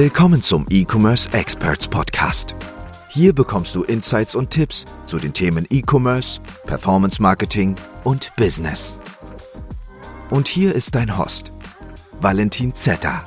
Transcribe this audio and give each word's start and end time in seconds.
Willkommen 0.00 0.42
zum 0.42 0.64
E-Commerce 0.70 1.28
Experts 1.32 1.88
Podcast. 1.88 2.54
Hier 3.08 3.32
bekommst 3.32 3.74
du 3.74 3.82
Insights 3.82 4.36
und 4.36 4.48
Tipps 4.48 4.84
zu 5.06 5.18
den 5.18 5.32
Themen 5.32 5.66
E-Commerce, 5.70 6.40
Performance 6.66 7.20
Marketing 7.20 7.74
und 8.04 8.30
Business. 8.36 9.00
Und 10.30 10.46
hier 10.46 10.72
ist 10.72 10.94
dein 10.94 11.18
Host, 11.18 11.50
Valentin 12.20 12.76
Zetter. 12.76 13.24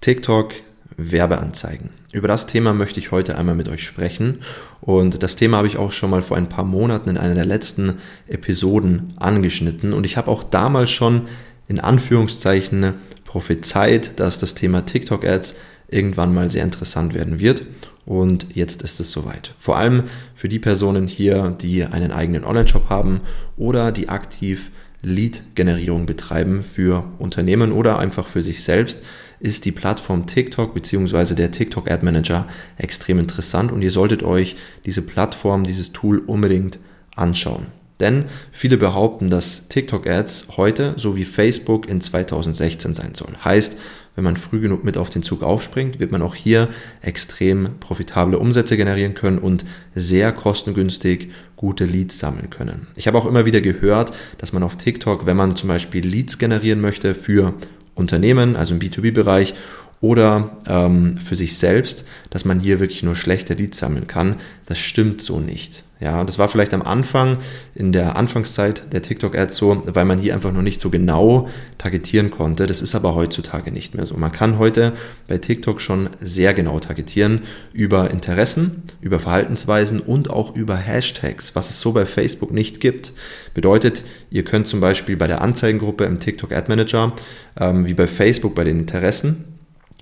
TikTok 0.00 0.54
Werbeanzeigen. 0.96 1.90
Über 2.10 2.26
das 2.26 2.48
Thema 2.48 2.72
möchte 2.72 2.98
ich 2.98 3.12
heute 3.12 3.38
einmal 3.38 3.54
mit 3.54 3.68
euch 3.68 3.84
sprechen. 3.84 4.42
Und 4.80 5.22
das 5.22 5.36
Thema 5.36 5.58
habe 5.58 5.68
ich 5.68 5.76
auch 5.76 5.92
schon 5.92 6.10
mal 6.10 6.22
vor 6.22 6.36
ein 6.36 6.48
paar 6.48 6.64
Monaten 6.64 7.10
in 7.10 7.18
einer 7.18 7.36
der 7.36 7.46
letzten 7.46 7.98
Episoden 8.26 9.12
angeschnitten. 9.14 9.92
Und 9.92 10.02
ich 10.02 10.16
habe 10.16 10.28
auch 10.32 10.42
damals 10.42 10.90
schon 10.90 11.28
in 11.68 11.78
Anführungszeichen 11.78 12.94
prophezeit, 13.36 14.18
dass 14.18 14.38
das 14.38 14.54
Thema 14.54 14.86
TikTok-Ads 14.86 15.56
irgendwann 15.88 16.32
mal 16.32 16.48
sehr 16.48 16.64
interessant 16.64 17.12
werden 17.12 17.38
wird. 17.38 17.66
Und 18.06 18.46
jetzt 18.54 18.80
ist 18.80 18.98
es 18.98 19.10
soweit. 19.10 19.54
Vor 19.58 19.76
allem 19.76 20.04
für 20.34 20.48
die 20.48 20.58
Personen 20.58 21.06
hier, 21.06 21.50
die 21.50 21.84
einen 21.84 22.12
eigenen 22.12 22.44
Online-Shop 22.44 22.88
haben 22.88 23.20
oder 23.58 23.92
die 23.92 24.08
aktiv 24.08 24.70
Lead-Generierung 25.02 26.06
betreiben 26.06 26.64
für 26.64 27.04
Unternehmen 27.18 27.72
oder 27.72 27.98
einfach 27.98 28.26
für 28.26 28.40
sich 28.40 28.64
selbst, 28.64 29.02
ist 29.38 29.66
die 29.66 29.72
Plattform 29.72 30.26
TikTok 30.26 30.72
bzw. 30.72 31.34
der 31.34 31.50
TikTok 31.50 31.90
Ad 31.90 32.02
Manager 32.02 32.46
extrem 32.78 33.18
interessant 33.18 33.70
und 33.70 33.82
ihr 33.82 33.90
solltet 33.90 34.22
euch 34.22 34.56
diese 34.86 35.02
Plattform, 35.02 35.64
dieses 35.64 35.92
Tool 35.92 36.20
unbedingt 36.20 36.78
anschauen. 37.14 37.66
Denn 38.00 38.26
viele 38.52 38.76
behaupten, 38.76 39.30
dass 39.30 39.68
TikTok 39.68 40.06
Ads 40.06 40.48
heute 40.56 40.94
so 40.96 41.16
wie 41.16 41.24
Facebook 41.24 41.88
in 41.88 42.00
2016 42.00 42.94
sein 42.94 43.14
soll. 43.14 43.32
Heißt, 43.42 43.78
wenn 44.16 44.24
man 44.24 44.36
früh 44.36 44.60
genug 44.60 44.82
mit 44.82 44.96
auf 44.96 45.10
den 45.10 45.22
Zug 45.22 45.42
aufspringt, 45.42 46.00
wird 46.00 46.10
man 46.10 46.22
auch 46.22 46.34
hier 46.34 46.68
extrem 47.02 47.78
profitable 47.80 48.38
Umsätze 48.38 48.76
generieren 48.76 49.14
können 49.14 49.38
und 49.38 49.66
sehr 49.94 50.32
kostengünstig 50.32 51.30
gute 51.54 51.84
Leads 51.84 52.18
sammeln 52.18 52.48
können. 52.48 52.86
Ich 52.96 53.06
habe 53.06 53.18
auch 53.18 53.26
immer 53.26 53.44
wieder 53.44 53.60
gehört, 53.60 54.12
dass 54.38 54.54
man 54.54 54.62
auf 54.62 54.76
TikTok, 54.76 55.26
wenn 55.26 55.36
man 55.36 55.54
zum 55.54 55.68
Beispiel 55.68 56.04
Leads 56.04 56.38
generieren 56.38 56.80
möchte 56.80 57.14
für 57.14 57.54
Unternehmen, 57.94 58.56
also 58.56 58.74
im 58.74 58.80
B2B-Bereich 58.80 59.54
oder 60.00 60.56
ähm, 60.66 61.18
für 61.18 61.34
sich 61.34 61.58
selbst, 61.58 62.06
dass 62.30 62.44
man 62.44 62.60
hier 62.60 62.80
wirklich 62.80 63.02
nur 63.02 63.16
schlechte 63.16 63.54
Leads 63.54 63.78
sammeln 63.78 64.06
kann. 64.06 64.36
Das 64.64 64.78
stimmt 64.78 65.20
so 65.20 65.40
nicht. 65.40 65.84
Ja, 65.98 66.24
das 66.24 66.38
war 66.38 66.48
vielleicht 66.48 66.74
am 66.74 66.82
Anfang, 66.82 67.38
in 67.74 67.90
der 67.90 68.16
Anfangszeit 68.16 68.92
der 68.92 69.00
TikTok-Ads 69.00 69.56
so, 69.56 69.82
weil 69.86 70.04
man 70.04 70.18
hier 70.18 70.34
einfach 70.34 70.52
noch 70.52 70.60
nicht 70.60 70.78
so 70.78 70.90
genau 70.90 71.48
targetieren 71.78 72.30
konnte. 72.30 72.66
Das 72.66 72.82
ist 72.82 72.94
aber 72.94 73.14
heutzutage 73.14 73.72
nicht 73.72 73.94
mehr 73.94 74.04
so. 74.04 74.14
Man 74.16 74.30
kann 74.30 74.58
heute 74.58 74.92
bei 75.26 75.38
TikTok 75.38 75.80
schon 75.80 76.10
sehr 76.20 76.52
genau 76.52 76.80
targetieren 76.80 77.42
über 77.72 78.10
Interessen, 78.10 78.82
über 79.00 79.18
Verhaltensweisen 79.18 80.00
und 80.00 80.28
auch 80.28 80.54
über 80.54 80.76
Hashtags, 80.76 81.56
was 81.56 81.70
es 81.70 81.80
so 81.80 81.92
bei 81.92 82.04
Facebook 82.04 82.52
nicht 82.52 82.80
gibt. 82.80 83.14
Bedeutet, 83.54 84.04
ihr 84.30 84.44
könnt 84.44 84.66
zum 84.66 84.80
Beispiel 84.80 85.16
bei 85.16 85.26
der 85.26 85.40
Anzeigengruppe 85.40 86.04
im 86.04 86.20
TikTok 86.20 86.52
Ad 86.52 86.68
Manager, 86.68 87.14
ähm, 87.58 87.86
wie 87.86 87.94
bei 87.94 88.06
Facebook 88.06 88.54
bei 88.54 88.64
den 88.64 88.80
Interessen, 88.80 89.44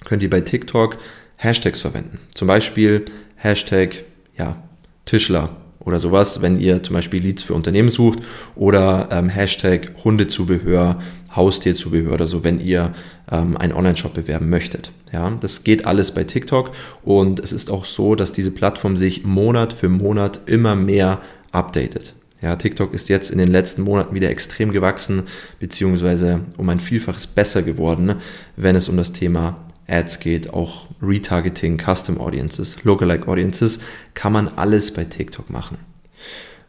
könnt 0.05 0.25
ihr 0.25 0.31
bei 0.31 0.41
TikTok 0.41 0.97
Hashtags 1.37 1.83
verwenden. 1.83 2.19
Zum 2.35 2.49
Beispiel 2.49 3.05
Hashtag, 3.37 4.05
ja, 4.37 4.57
Tischler 5.05 5.64
oder 5.85 5.99
sowas, 5.99 6.43
wenn 6.43 6.57
ihr 6.57 6.83
zum 6.83 6.95
Beispiel 6.95 7.23
Leads 7.23 7.43
für 7.43 7.55
Unternehmen 7.55 7.91
sucht 7.91 8.21
oder 8.57 9.09
ähm, 9.11 9.29
Hashtag 9.29 9.93
Hundezubehör, 10.03 11.01
Haustierzubehör 11.35 12.13
oder 12.15 12.27
so, 12.27 12.45
wenn 12.45 12.59
ihr 12.59 12.95
ähm, 13.31 13.57
einen 13.57 13.73
Online-Shop 13.73 14.15
bewerben 14.15 14.49
möchtet. 14.49 14.93
Ja, 15.13 15.31
das 15.41 15.65
geht 15.65 15.87
alles 15.87 16.13
bei 16.13 16.25
TikTok 16.25 16.73
und 17.03 17.41
es 17.41 17.53
ist 17.53 17.71
auch 17.71 17.85
so, 17.85 18.15
dass 18.15 18.33
diese 18.33 18.51
Plattform 18.51 18.97
sich 18.97 19.25
Monat 19.25 19.73
für 19.73 19.89
Monat 19.89 20.41
immer 20.47 20.75
mehr 20.75 21.21
updatet. 21.53 22.15
Ja, 22.43 22.57
TikTok 22.57 22.93
ist 22.93 23.09
jetzt 23.09 23.31
in 23.31 23.39
den 23.39 23.49
letzten 23.49 23.83
Monaten 23.83 24.15
wieder 24.15 24.29
extrem 24.29 24.71
gewachsen, 24.71 25.23
beziehungsweise 25.61 26.41
um 26.59 26.69
ein 26.69 26.81
Vielfaches 26.81 27.27
besser 27.27 27.63
geworden, 27.63 28.17
wenn 28.57 28.77
es 28.77 28.89
um 28.89 28.97
das 28.97 29.13
Thema 29.13 29.57
Ads 29.87 30.21
geht, 30.21 30.53
auch 30.53 30.87
Retargeting, 31.03 31.79
Custom 31.79 32.21
Audiences, 32.21 32.83
Lookalike 32.85 33.29
Audiences, 33.29 33.81
kann 34.15 34.33
man 34.33 34.49
alles 34.49 34.93
bei 34.93 35.05
TikTok 35.05 35.51
machen. 35.51 35.79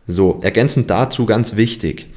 So, 0.07 0.39
ergänzend 0.41 0.89
dazu 0.89 1.25
ganz 1.25 1.55
wichtig, 1.55 2.07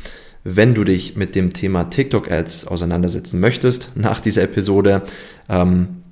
wenn 0.45 0.75
du 0.75 0.85
dich 0.85 1.17
mit 1.17 1.35
dem 1.35 1.53
Thema 1.53 1.85
TikTok 1.85 2.31
Ads 2.31 2.67
auseinandersetzen 2.67 3.41
möchtest 3.41 3.97
nach 3.97 4.21
dieser 4.21 4.43
Episode, 4.43 5.03
ähm, 5.49 6.03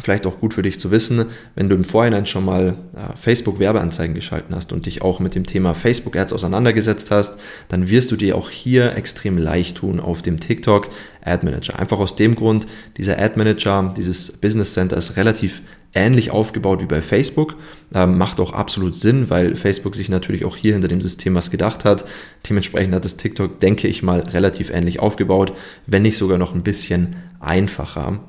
vielleicht 0.00 0.26
auch 0.26 0.38
gut 0.40 0.54
für 0.54 0.62
dich 0.62 0.80
zu 0.80 0.90
wissen, 0.90 1.26
wenn 1.54 1.68
du 1.68 1.76
im 1.76 1.84
Vorhinein 1.84 2.26
schon 2.26 2.44
mal 2.44 2.76
äh, 2.94 3.16
Facebook 3.16 3.58
Werbeanzeigen 3.58 4.14
geschalten 4.14 4.54
hast 4.54 4.72
und 4.72 4.86
dich 4.86 5.02
auch 5.02 5.20
mit 5.20 5.34
dem 5.34 5.46
Thema 5.46 5.74
Facebook 5.74 6.16
Ads 6.16 6.32
auseinandergesetzt 6.32 7.10
hast, 7.10 7.38
dann 7.68 7.88
wirst 7.88 8.10
du 8.10 8.16
dir 8.16 8.36
auch 8.36 8.50
hier 8.50 8.96
extrem 8.96 9.38
leicht 9.38 9.78
tun 9.78 10.00
auf 10.00 10.22
dem 10.22 10.40
TikTok 10.40 10.88
Ad 11.24 11.44
Manager. 11.44 11.78
Einfach 11.78 11.98
aus 11.98 12.16
dem 12.16 12.34
Grund, 12.34 12.66
dieser 12.96 13.18
Ad 13.18 13.34
Manager, 13.36 13.92
dieses 13.96 14.32
Business 14.32 14.74
Center 14.74 14.96
ist 14.96 15.16
relativ 15.16 15.62
ähnlich 15.94 16.30
aufgebaut 16.30 16.80
wie 16.82 16.86
bei 16.86 17.00
Facebook. 17.00 17.56
Ähm, 17.94 18.18
macht 18.18 18.40
auch 18.40 18.52
absolut 18.52 18.94
Sinn, 18.96 19.30
weil 19.30 19.56
Facebook 19.56 19.94
sich 19.94 20.08
natürlich 20.08 20.44
auch 20.44 20.56
hier 20.56 20.72
hinter 20.72 20.88
dem 20.88 21.00
System 21.00 21.34
was 21.34 21.50
gedacht 21.50 21.84
hat. 21.84 22.04
Dementsprechend 22.48 22.94
hat 22.94 23.04
das 23.04 23.16
TikTok, 23.16 23.60
denke 23.60 23.88
ich 23.88 24.02
mal, 24.02 24.20
relativ 24.20 24.70
ähnlich 24.70 25.00
aufgebaut, 25.00 25.52
wenn 25.86 26.02
nicht 26.02 26.18
sogar 26.18 26.38
noch 26.38 26.54
ein 26.54 26.62
bisschen 26.62 27.16
einfacher. 27.40 28.20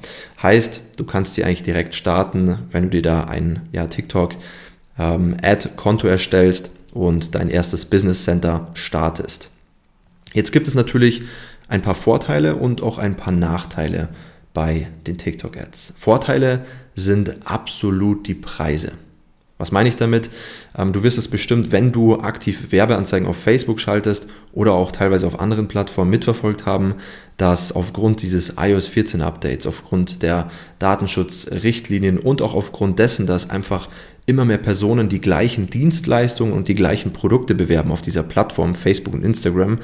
Heißt, 0.41 0.81
du 0.97 1.03
kannst 1.05 1.35
dir 1.35 1.45
eigentlich 1.45 1.63
direkt 1.63 1.95
starten, 1.95 2.59
wenn 2.71 2.83
du 2.83 2.89
dir 2.89 3.01
da 3.01 3.23
ein 3.23 3.67
ja, 3.71 3.87
TikTok 3.87 4.35
ähm, 4.99 5.35
erstellst 5.41 6.71
und 6.93 7.35
dein 7.35 7.49
erstes 7.49 7.85
Business 7.85 8.23
Center 8.23 8.67
startest. 8.75 9.49
Jetzt 10.33 10.51
gibt 10.51 10.67
es 10.67 10.75
natürlich 10.75 11.23
ein 11.67 11.81
paar 11.81 11.95
Vorteile 11.95 12.55
und 12.55 12.83
auch 12.83 12.97
ein 12.97 13.15
paar 13.15 13.33
Nachteile 13.33 14.09
bei 14.55 14.87
den 15.05 15.19
TikTok-Ads. 15.19 15.93
Vorteile 15.99 16.65
sind 16.95 17.45
absolut 17.45 18.25
die 18.25 18.33
Preise. 18.33 18.93
Was 19.57 19.71
meine 19.71 19.87
ich 19.87 19.95
damit? 19.95 20.29
Ähm, 20.77 20.91
du 20.91 21.03
wirst 21.03 21.17
es 21.17 21.29
bestimmt, 21.29 21.71
wenn 21.71 21.93
du 21.93 22.19
aktiv 22.19 22.71
Werbeanzeigen 22.71 23.27
auf 23.27 23.37
Facebook 23.37 23.79
schaltest 23.79 24.27
oder 24.51 24.73
auch 24.73 24.91
teilweise 24.91 25.27
auf 25.27 25.39
anderen 25.39 25.69
Plattformen 25.69 26.09
mitverfolgt 26.09 26.65
haben, 26.65 26.95
dass 27.37 27.71
aufgrund 27.71 28.21
dieses 28.21 28.55
iOS 28.57 28.87
14 28.87 29.21
Updates, 29.21 29.65
aufgrund 29.65 30.23
der 30.23 30.49
Datenschutzrichtlinien 30.79 32.17
und 32.17 32.41
auch 32.41 32.53
aufgrund 32.53 32.99
dessen, 32.99 33.27
dass 33.27 33.49
einfach 33.49 33.87
immer 34.25 34.43
mehr 34.43 34.57
Personen 34.57 35.07
die 35.07 35.21
gleichen 35.21 35.69
Dienstleistungen 35.69 36.53
und 36.53 36.67
die 36.67 36.75
gleichen 36.75 37.13
Produkte 37.13 37.55
bewerben 37.55 37.91
auf 37.91 38.01
dieser 38.01 38.23
Plattform, 38.23 38.75
Facebook 38.75 39.13
und 39.13 39.23
Instagram, 39.23 39.79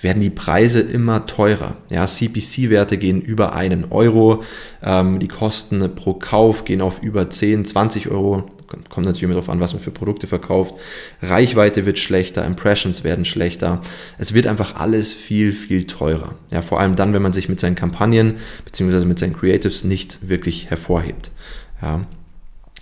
werden 0.00 0.20
die 0.20 0.30
Preise 0.30 0.80
immer 0.80 1.26
teurer. 1.26 1.76
Ja, 1.90 2.06
CPC-Werte 2.06 2.98
gehen 2.98 3.20
über 3.20 3.54
einen 3.54 3.86
Euro, 3.90 4.42
ähm, 4.82 5.18
die 5.18 5.28
Kosten 5.28 5.94
pro 5.94 6.14
Kauf 6.14 6.64
gehen 6.64 6.80
auf 6.80 7.02
über 7.02 7.28
10, 7.28 7.64
20 7.64 8.10
Euro. 8.10 8.50
Kommt 8.88 9.06
natürlich 9.06 9.24
immer 9.24 9.34
darauf 9.34 9.48
an, 9.48 9.58
was 9.58 9.72
man 9.72 9.82
für 9.82 9.90
Produkte 9.90 10.28
verkauft. 10.28 10.74
Reichweite 11.22 11.86
wird 11.86 11.98
schlechter, 11.98 12.44
Impressions 12.46 13.02
werden 13.02 13.24
schlechter. 13.24 13.80
Es 14.16 14.32
wird 14.32 14.46
einfach 14.46 14.76
alles 14.76 15.12
viel, 15.12 15.50
viel 15.52 15.86
teurer. 15.86 16.36
Ja, 16.52 16.62
vor 16.62 16.78
allem 16.78 16.94
dann, 16.94 17.12
wenn 17.12 17.22
man 17.22 17.32
sich 17.32 17.48
mit 17.48 17.58
seinen 17.58 17.74
Kampagnen 17.74 18.34
bzw. 18.64 19.04
mit 19.06 19.18
seinen 19.18 19.36
Creatives 19.36 19.82
nicht 19.82 20.28
wirklich 20.28 20.70
hervorhebt. 20.70 21.32
Ja. 21.82 22.02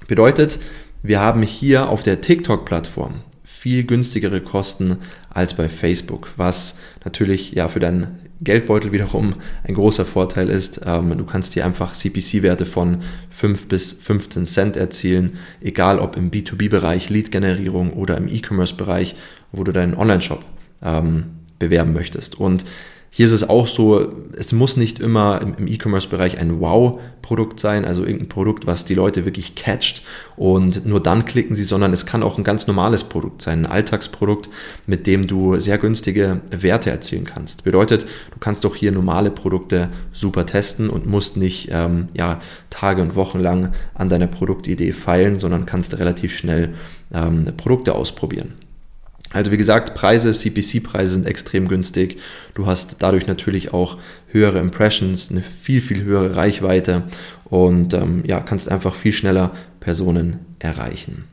Bedeutet, 0.09 0.59
wir 1.03 1.21
haben 1.21 1.43
hier 1.43 1.89
auf 1.89 2.03
der 2.03 2.21
TikTok-Plattform 2.21 3.23
viel 3.59 3.83
günstigere 3.83 4.41
Kosten 4.41 4.99
als 5.31 5.55
bei 5.55 5.69
Facebook, 5.69 6.31
was 6.37 6.77
natürlich 7.05 7.51
ja 7.53 7.69
für 7.69 7.81
deinen 7.81 8.19
Geldbeutel 8.41 8.93
wiederum 8.93 9.35
ein 9.65 9.75
großer 9.75 10.05
Vorteil 10.05 10.49
ist. 10.49 10.81
Ähm, 10.87 11.19
du 11.19 11.25
kannst 11.25 11.55
hier 11.55 11.65
einfach 11.65 11.93
CPC-Werte 11.93 12.67
von 12.67 12.99
5 13.31 13.67
bis 13.67 13.93
15 13.93 14.47
Cent 14.47 14.77
erzielen, 14.77 15.39
egal 15.61 15.99
ob 15.99 16.17
im 16.17 16.31
B2B-Bereich, 16.31 17.11
Lead-Generierung 17.11 17.95
oder 17.95 18.17
im 18.17 18.29
E-Commerce-Bereich, 18.29 19.17
wo 19.51 19.65
du 19.65 19.73
deinen 19.73 19.95
Online-Shop 19.95 20.45
ähm, 20.83 21.25
bewerben 21.59 21.93
möchtest. 21.93 22.39
Und 22.39 22.65
hier 23.11 23.27
ist 23.27 23.33
es 23.33 23.49
auch 23.49 23.67
so, 23.67 24.13
es 24.37 24.53
muss 24.53 24.77
nicht 24.77 25.01
immer 25.01 25.41
im, 25.41 25.67
E-Commerce-Bereich 25.67 26.39
ein 26.39 26.61
Wow-Produkt 26.61 27.59
sein, 27.59 27.85
also 27.85 28.03
irgendein 28.03 28.29
Produkt, 28.29 28.67
was 28.67 28.85
die 28.85 28.95
Leute 28.95 29.25
wirklich 29.25 29.55
catcht 29.55 30.03
und 30.37 30.85
nur 30.87 31.03
dann 31.03 31.25
klicken 31.25 31.57
sie, 31.57 31.65
sondern 31.65 31.93
es 31.93 32.07
kann 32.07 32.23
auch 32.23 32.39
ein 32.39 32.45
ganz 32.45 32.67
normales 32.67 33.05
Produkt 33.05 33.43
sein, 33.43 33.65
ein 33.65 33.71
Alltagsprodukt, 33.71 34.49
mit 34.87 35.07
dem 35.07 35.27
du 35.27 35.59
sehr 35.59 35.79
günstige 35.79 36.43
Werte 36.51 36.91
erzielen 36.91 37.25
kannst. 37.25 37.65
Bedeutet, 37.65 38.05
du 38.05 38.39
kannst 38.39 38.67
auch 38.67 38.77
hier 38.77 38.93
normale 38.93 39.31
Produkte 39.31 39.89
super 40.13 40.45
testen 40.47 40.91
und 40.91 41.07
musst 41.07 41.37
nicht 41.37 41.71
ähm, 41.73 42.09
ja, 42.15 42.41
Tage 42.71 43.03
und 43.03 43.15
Wochen 43.15 43.41
lang 43.41 43.73
an 43.95 44.09
deiner 44.09 44.27
Produktidee 44.27 44.93
feilen, 44.93 45.39
sondern 45.39 45.67
kannst 45.67 45.99
relativ 45.99 46.37
schnell 46.37 46.75
ähm, 47.13 47.47
Produkte 47.57 47.95
ausprobieren. 47.95 48.53
Also 49.31 49.51
wie 49.51 49.59
gesagt, 49.59 49.95
Preise, 49.95 50.33
CPC-Preise 50.33 51.13
sind 51.13 51.27
extrem 51.27 51.69
günstig. 51.69 52.19
Du 52.55 52.67
hast 52.67 52.97
dadurch 53.01 53.27
natürlich 53.27 53.75
auch 53.75 53.99
höhere 54.29 54.59
Impressions, 54.59 55.31
eine 55.31 55.43
viel, 55.43 55.81
viel 55.81 56.03
höhere 56.03 56.35
Reichweite 56.35 57.05
und 57.45 57.93
ähm, 57.95 58.23
ja, 58.25 58.41
kannst 58.41 58.71
einfach 58.71 58.95
viel 58.95 59.13
schneller 59.13 59.53
Personen 59.81 60.41
erreichen. 60.59 61.25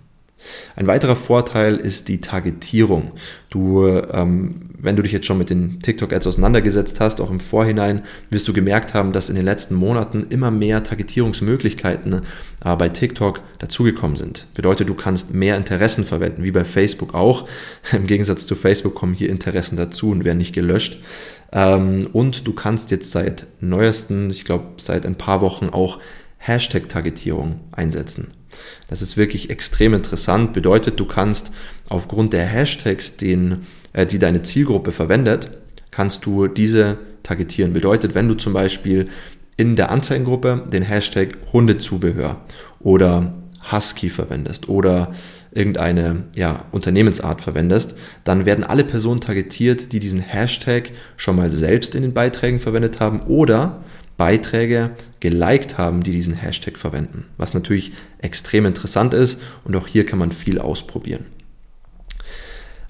Ein 0.75 0.87
weiterer 0.87 1.15
Vorteil 1.15 1.75
ist 1.75 2.07
die 2.07 2.19
Targetierung. 2.19 3.13
Du, 3.49 3.85
ähm, 3.87 4.69
wenn 4.77 4.95
du 4.95 5.03
dich 5.03 5.11
jetzt 5.11 5.25
schon 5.25 5.37
mit 5.37 5.49
den 5.49 5.79
TikTok-Ads 5.79 6.27
auseinandergesetzt 6.27 6.99
hast, 6.99 7.21
auch 7.21 7.31
im 7.31 7.39
Vorhinein, 7.39 8.03
wirst 8.29 8.47
du 8.47 8.53
gemerkt 8.53 8.93
haben, 8.93 9.13
dass 9.13 9.29
in 9.29 9.35
den 9.35 9.45
letzten 9.45 9.75
Monaten 9.75 10.27
immer 10.29 10.51
mehr 10.51 10.83
Targetierungsmöglichkeiten 10.83 12.21
äh, 12.63 12.75
bei 12.75 12.89
TikTok 12.89 13.41
dazugekommen 13.59 14.17
sind. 14.17 14.47
Bedeutet, 14.53 14.89
du 14.89 14.93
kannst 14.93 15.33
mehr 15.33 15.57
Interessen 15.57 16.05
verwenden, 16.05 16.43
wie 16.43 16.51
bei 16.51 16.65
Facebook 16.65 17.13
auch. 17.13 17.47
Im 17.91 18.07
Gegensatz 18.07 18.45
zu 18.45 18.55
Facebook 18.55 18.95
kommen 18.95 19.13
hier 19.13 19.29
Interessen 19.29 19.77
dazu 19.77 20.11
und 20.11 20.25
werden 20.25 20.39
nicht 20.39 20.53
gelöscht. 20.53 21.01
Ähm, 21.51 22.09
und 22.11 22.47
du 22.47 22.53
kannst 22.53 22.91
jetzt 22.91 23.11
seit 23.11 23.47
neuesten, 23.61 24.29
ich 24.29 24.43
glaube 24.43 24.65
seit 24.77 25.05
ein 25.05 25.15
paar 25.15 25.41
Wochen 25.41 25.69
auch 25.69 25.99
Hashtag-Targetierung 26.47 27.59
einsetzen. 27.71 28.31
Das 28.87 29.01
ist 29.01 29.17
wirklich 29.17 29.49
extrem 29.49 29.93
interessant. 29.93 30.53
Bedeutet, 30.53 30.99
du 30.99 31.05
kannst 31.05 31.51
aufgrund 31.89 32.33
der 32.33 32.45
Hashtags, 32.45 33.17
den, 33.17 33.65
äh, 33.93 34.05
die 34.05 34.19
deine 34.19 34.43
Zielgruppe 34.43 34.91
verwendet, 34.91 35.49
kannst 35.91 36.25
du 36.25 36.47
diese 36.47 36.97
targetieren. 37.23 37.73
Bedeutet, 37.73 38.15
wenn 38.15 38.27
du 38.27 38.35
zum 38.35 38.53
Beispiel 38.53 39.05
in 39.57 39.75
der 39.75 39.89
Anzeigengruppe 39.91 40.67
den 40.71 40.83
Hashtag 40.83 41.37
Hundezubehör 41.51 42.41
oder 42.79 43.33
Husky 43.71 44.09
verwendest 44.09 44.69
oder 44.69 45.13
irgendeine 45.51 46.25
ja, 46.35 46.65
Unternehmensart 46.71 47.41
verwendest, 47.41 47.97
dann 48.25 48.45
werden 48.45 48.63
alle 48.63 48.83
Personen 48.83 49.21
targetiert, 49.21 49.93
die 49.93 49.99
diesen 49.99 50.19
Hashtag 50.19 50.91
schon 51.15 51.37
mal 51.37 51.49
selbst 51.49 51.95
in 51.95 52.03
den 52.03 52.13
Beiträgen 52.13 52.59
verwendet 52.59 52.99
haben 52.99 53.21
oder 53.21 53.81
Beiträge 54.17 54.91
geliked 55.19 55.77
haben, 55.77 56.03
die 56.03 56.11
diesen 56.11 56.35
Hashtag 56.35 56.77
verwenden, 56.77 57.25
was 57.37 57.53
natürlich 57.53 57.93
extrem 58.19 58.65
interessant 58.65 59.13
ist 59.13 59.41
und 59.63 59.75
auch 59.75 59.87
hier 59.87 60.05
kann 60.05 60.19
man 60.19 60.31
viel 60.31 60.59
ausprobieren. 60.59 61.25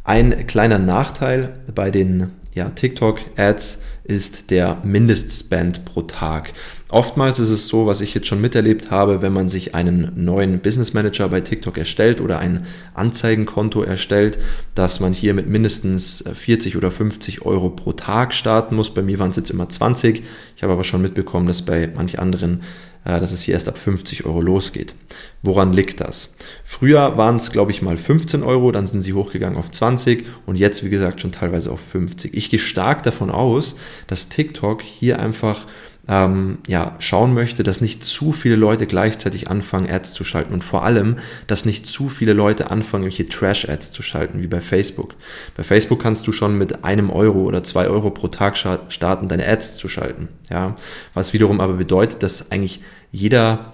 Ein 0.03 0.45
kleiner 0.45 0.77
Nachteil 0.77 1.59
bei 1.73 1.89
den 1.89 2.31
ja, 2.53 2.69
TikTok-Ads 2.69 3.81
ist 4.05 4.51
der 4.51 4.77
Mindestspend 4.83 5.85
pro 5.85 6.03
Tag. 6.03 6.53
Oftmals 6.89 7.39
ist 7.39 7.49
es 7.49 7.67
so, 7.67 7.87
was 7.87 8.01
ich 8.01 8.13
jetzt 8.13 8.27
schon 8.27 8.39
miterlebt 8.39 8.91
habe, 8.91 9.21
wenn 9.21 9.33
man 9.33 9.49
sich 9.49 9.73
einen 9.73 10.11
neuen 10.15 10.59
Business 10.59 10.93
Manager 10.93 11.27
bei 11.29 11.41
TikTok 11.41 11.77
erstellt 11.77 12.21
oder 12.21 12.39
ein 12.39 12.65
Anzeigenkonto 12.93 13.81
erstellt, 13.81 14.37
dass 14.75 14.99
man 14.99 15.11
hier 15.11 15.33
mit 15.33 15.47
mindestens 15.47 16.23
40 16.31 16.77
oder 16.77 16.91
50 16.91 17.43
Euro 17.45 17.71
pro 17.71 17.93
Tag 17.93 18.33
starten 18.33 18.75
muss. 18.75 18.93
Bei 18.93 19.01
mir 19.01 19.17
waren 19.17 19.31
es 19.31 19.37
jetzt 19.37 19.49
immer 19.49 19.67
20. 19.67 20.23
Ich 20.55 20.63
habe 20.63 20.73
aber 20.73 20.83
schon 20.83 21.01
mitbekommen, 21.01 21.47
dass 21.47 21.63
bei 21.63 21.91
manch 21.93 22.19
anderen 22.19 22.61
dass 23.05 23.31
es 23.31 23.43
hier 23.43 23.53
erst 23.53 23.69
ab 23.69 23.77
50 23.77 24.25
Euro 24.25 24.41
losgeht. 24.41 24.95
Woran 25.43 25.71
liegt 25.71 26.01
das? 26.01 26.35
Früher 26.63 27.17
waren 27.17 27.37
es, 27.37 27.51
glaube 27.51 27.71
ich, 27.71 27.81
mal 27.81 27.97
15 27.97 28.43
Euro, 28.43 28.71
dann 28.71 28.87
sind 28.87 29.01
sie 29.01 29.13
hochgegangen 29.13 29.57
auf 29.57 29.71
20 29.71 30.25
und 30.45 30.57
jetzt, 30.57 30.83
wie 30.83 30.89
gesagt, 30.89 31.21
schon 31.21 31.31
teilweise 31.31 31.71
auf 31.71 31.79
50. 31.79 32.33
Ich 32.33 32.49
gehe 32.49 32.59
stark 32.59 33.03
davon 33.03 33.29
aus, 33.29 33.77
dass 34.07 34.29
TikTok 34.29 34.81
hier 34.81 35.19
einfach 35.19 35.67
ähm, 36.07 36.59
ja, 36.67 36.95
schauen 36.99 37.33
möchte, 37.33 37.63
dass 37.63 37.81
nicht 37.81 38.03
zu 38.03 38.31
viele 38.31 38.55
Leute 38.55 38.85
gleichzeitig 38.85 39.49
anfangen, 39.49 39.89
Ads 39.89 40.13
zu 40.13 40.23
schalten 40.23 40.53
und 40.53 40.63
vor 40.63 40.83
allem, 40.83 41.17
dass 41.47 41.65
nicht 41.65 41.85
zu 41.85 42.09
viele 42.09 42.33
Leute 42.33 42.69
anfangen, 42.69 43.03
irgendwelche 43.03 43.29
Trash-Ads 43.29 43.91
zu 43.91 44.03
schalten, 44.03 44.41
wie 44.41 44.47
bei 44.47 44.61
Facebook. 44.61 45.15
Bei 45.57 45.63
Facebook 45.63 46.01
kannst 46.01 46.27
du 46.27 46.31
schon 46.31 46.57
mit 46.57 46.83
einem 46.83 47.09
Euro 47.09 47.43
oder 47.43 47.63
zwei 47.63 47.87
Euro 47.87 48.11
pro 48.11 48.27
Tag 48.27 48.57
starten, 48.57 49.27
deine 49.27 49.47
Ads 49.47 49.77
zu 49.77 49.87
schalten. 49.87 50.27
Ja, 50.49 50.75
was 51.13 51.33
wiederum 51.33 51.59
aber 51.59 51.73
bedeutet, 51.73 52.21
dass 52.21 52.51
eigentlich 52.51 52.81
jeder, 53.11 53.73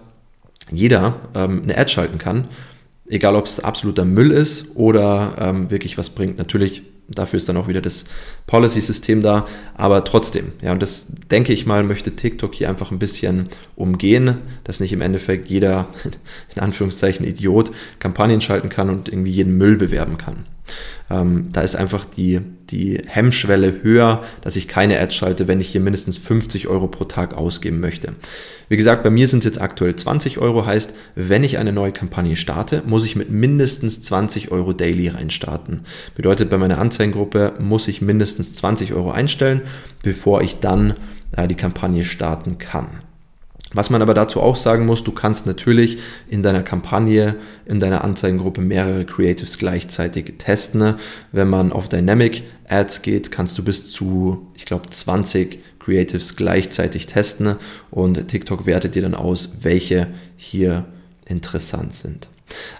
jeder 0.72 1.20
ähm, 1.36 1.64
eine 1.64 1.78
Ad 1.78 1.92
schalten 1.92 2.18
kann, 2.18 2.48
egal 3.08 3.36
ob 3.36 3.46
es 3.46 3.60
absoluter 3.60 4.06
Müll 4.06 4.32
ist 4.32 4.76
oder 4.76 5.36
ähm, 5.38 5.70
wirklich 5.70 5.98
was 5.98 6.12
bringt. 6.12 6.38
Natürlich 6.38 6.84
Dafür 7.08 7.38
ist 7.38 7.50
dann 7.50 7.58
auch 7.58 7.68
wieder 7.68 7.82
das 7.82 8.06
Policy-System 8.48 9.22
da. 9.22 9.46
Aber 9.76 10.04
trotzdem, 10.04 10.54
ja, 10.62 10.72
und 10.72 10.82
das 10.82 11.08
denke 11.30 11.52
ich 11.54 11.66
mal, 11.66 11.84
möchte 11.84 12.16
TikTok 12.16 12.56
hier 12.56 12.70
einfach 12.70 12.92
ein 12.92 13.00
bisschen 13.00 13.50
umgehen, 13.76 14.38
dass 14.64 14.80
nicht 14.80 14.94
im 14.94 15.02
Endeffekt 15.02 15.48
jeder, 15.48 15.88
in 16.56 16.62
Anführungszeichen, 16.62 17.26
Idiot 17.26 17.72
Kampagnen 18.00 18.42
schalten 18.42 18.70
kann 18.70 18.90
und 18.90 19.10
irgendwie 19.10 19.32
jeden 19.32 19.58
Müll 19.58 19.76
bewerben 19.76 20.18
kann. 20.18 20.46
Ähm, 21.10 21.50
da 21.52 21.62
ist 21.62 21.76
einfach 21.76 22.06
die, 22.06 22.42
die 22.70 23.02
Hemmschwelle 23.06 23.84
höher, 23.84 24.24
dass 24.42 24.56
ich 24.56 24.68
keine 24.68 25.00
Ads 25.00 25.16
schalte, 25.16 25.48
wenn 25.48 25.60
ich 25.60 25.68
hier 25.68 25.82
mindestens 25.82 26.18
50 26.18 26.68
Euro 26.68 26.88
pro 26.88 27.04
Tag 27.04 27.34
ausgeben 27.34 27.80
möchte. 27.80 28.14
Wie 28.70 28.78
gesagt, 28.78 29.04
bei 29.04 29.10
mir 29.10 29.28
sind 29.28 29.40
es 29.40 29.46
jetzt 29.46 29.62
aktuell 29.62 29.96
20 29.96 30.38
Euro, 30.38 30.66
heißt, 30.66 30.96
wenn 31.16 31.44
ich 31.44 31.58
eine 31.58 31.74
neue 31.74 31.92
Kampagne 31.92 32.38
starte, 32.38 32.84
muss 32.86 33.04
ich 33.04 33.18
mit 33.18 33.30
mindestens 33.30 34.02
20 34.02 34.52
Euro 34.52 34.72
daily 34.72 35.10
reinstarten. 35.10 35.82
Bedeutet, 36.16 36.50
bei 36.50 36.58
meiner 36.58 36.78
Anzeigengruppe 36.78 37.54
muss 37.60 37.90
ich 37.90 38.02
mindestens 38.02 38.54
20 38.54 38.94
Euro 38.94 39.12
einstellen, 39.12 39.62
bevor 40.04 40.42
ich 40.42 40.60
dann 40.60 40.96
äh, 41.36 41.48
die 41.48 41.56
Kampagne 41.56 42.06
starten 42.06 42.58
kann. 42.58 42.88
Was 43.74 43.90
man 43.90 44.02
aber 44.02 44.14
dazu 44.14 44.42
auch 44.42 44.58
sagen 44.58 44.86
muss, 44.86 45.04
du 45.04 45.12
kannst 45.12 45.46
natürlich 45.46 45.98
in 46.28 46.44
deiner 46.44 46.62
Kampagne, 46.62 47.36
in 47.66 47.80
deiner 47.80 48.04
Anzeigengruppe 48.04 48.62
mehrere 48.62 49.06
Creatives 49.06 49.58
gleichzeitig 49.58 50.34
testen. 50.38 50.96
Wenn 51.32 51.50
man 51.50 51.72
auf 51.72 51.88
Dynamic 51.88 52.44
Ads 52.68 53.02
geht, 53.02 53.32
kannst 53.32 53.58
du 53.58 53.64
bis 53.64 53.92
zu, 53.92 54.48
ich 54.56 54.66
glaube, 54.66 54.90
20 54.90 55.60
Creatives 55.80 56.36
gleichzeitig 56.36 57.06
testen 57.06 57.56
und 57.90 58.28
TikTok 58.28 58.66
wertet 58.66 58.96
dir 58.96 59.02
dann 59.02 59.16
aus, 59.16 59.58
welche 59.62 60.08
hier 60.36 60.86
interessant 61.26 61.94
sind. 61.94 62.30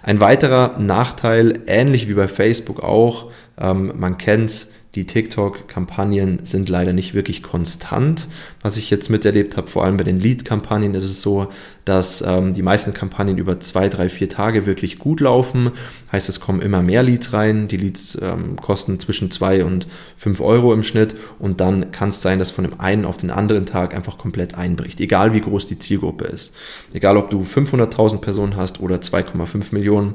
Ein 0.02 0.20
weiterer 0.20 0.78
Nachteil, 0.78 1.60
ähnlich 1.66 2.08
wie 2.08 2.14
bei 2.14 2.28
Facebook 2.28 2.82
auch, 2.82 3.30
ähm, 3.58 3.92
man 3.96 4.18
kennt 4.18 4.50
es, 4.50 4.72
die 4.94 5.06
TikTok-Kampagnen 5.06 6.44
sind 6.44 6.68
leider 6.68 6.92
nicht 6.92 7.14
wirklich 7.14 7.42
konstant. 7.42 8.28
Was 8.60 8.76
ich 8.76 8.90
jetzt 8.90 9.08
miterlebt 9.08 9.56
habe, 9.56 9.68
vor 9.68 9.84
allem 9.84 9.96
bei 9.96 10.04
den 10.04 10.20
Lead-Kampagnen, 10.20 10.92
ist 10.94 11.04
es 11.04 11.22
so, 11.22 11.48
dass 11.86 12.22
ähm, 12.26 12.52
die 12.52 12.60
meisten 12.60 12.92
Kampagnen 12.92 13.38
über 13.38 13.58
zwei, 13.58 13.88
drei, 13.88 14.10
vier 14.10 14.28
Tage 14.28 14.66
wirklich 14.66 14.98
gut 14.98 15.20
laufen. 15.20 15.70
Heißt, 16.12 16.28
es 16.28 16.40
kommen 16.40 16.60
immer 16.60 16.82
mehr 16.82 17.02
Leads 17.02 17.32
rein. 17.32 17.68
Die 17.68 17.78
Leads 17.78 18.18
ähm, 18.20 18.56
kosten 18.56 19.00
zwischen 19.00 19.30
zwei 19.30 19.64
und 19.64 19.86
fünf 20.18 20.42
Euro 20.42 20.74
im 20.74 20.82
Schnitt. 20.82 21.16
Und 21.38 21.60
dann 21.62 21.90
kann 21.90 22.10
es 22.10 22.20
sein, 22.20 22.38
dass 22.38 22.50
von 22.50 22.64
dem 22.64 22.78
einen 22.78 23.06
auf 23.06 23.16
den 23.16 23.30
anderen 23.30 23.64
Tag 23.64 23.94
einfach 23.94 24.18
komplett 24.18 24.56
einbricht. 24.56 25.00
Egal 25.00 25.32
wie 25.32 25.40
groß 25.40 25.64
die 25.64 25.78
Zielgruppe 25.78 26.26
ist. 26.26 26.54
Egal 26.92 27.16
ob 27.16 27.30
du 27.30 27.42
500.000 27.42 28.18
Personen 28.18 28.56
hast 28.56 28.80
oder 28.80 28.96
2,5 28.96 29.72
Millionen. 29.72 30.14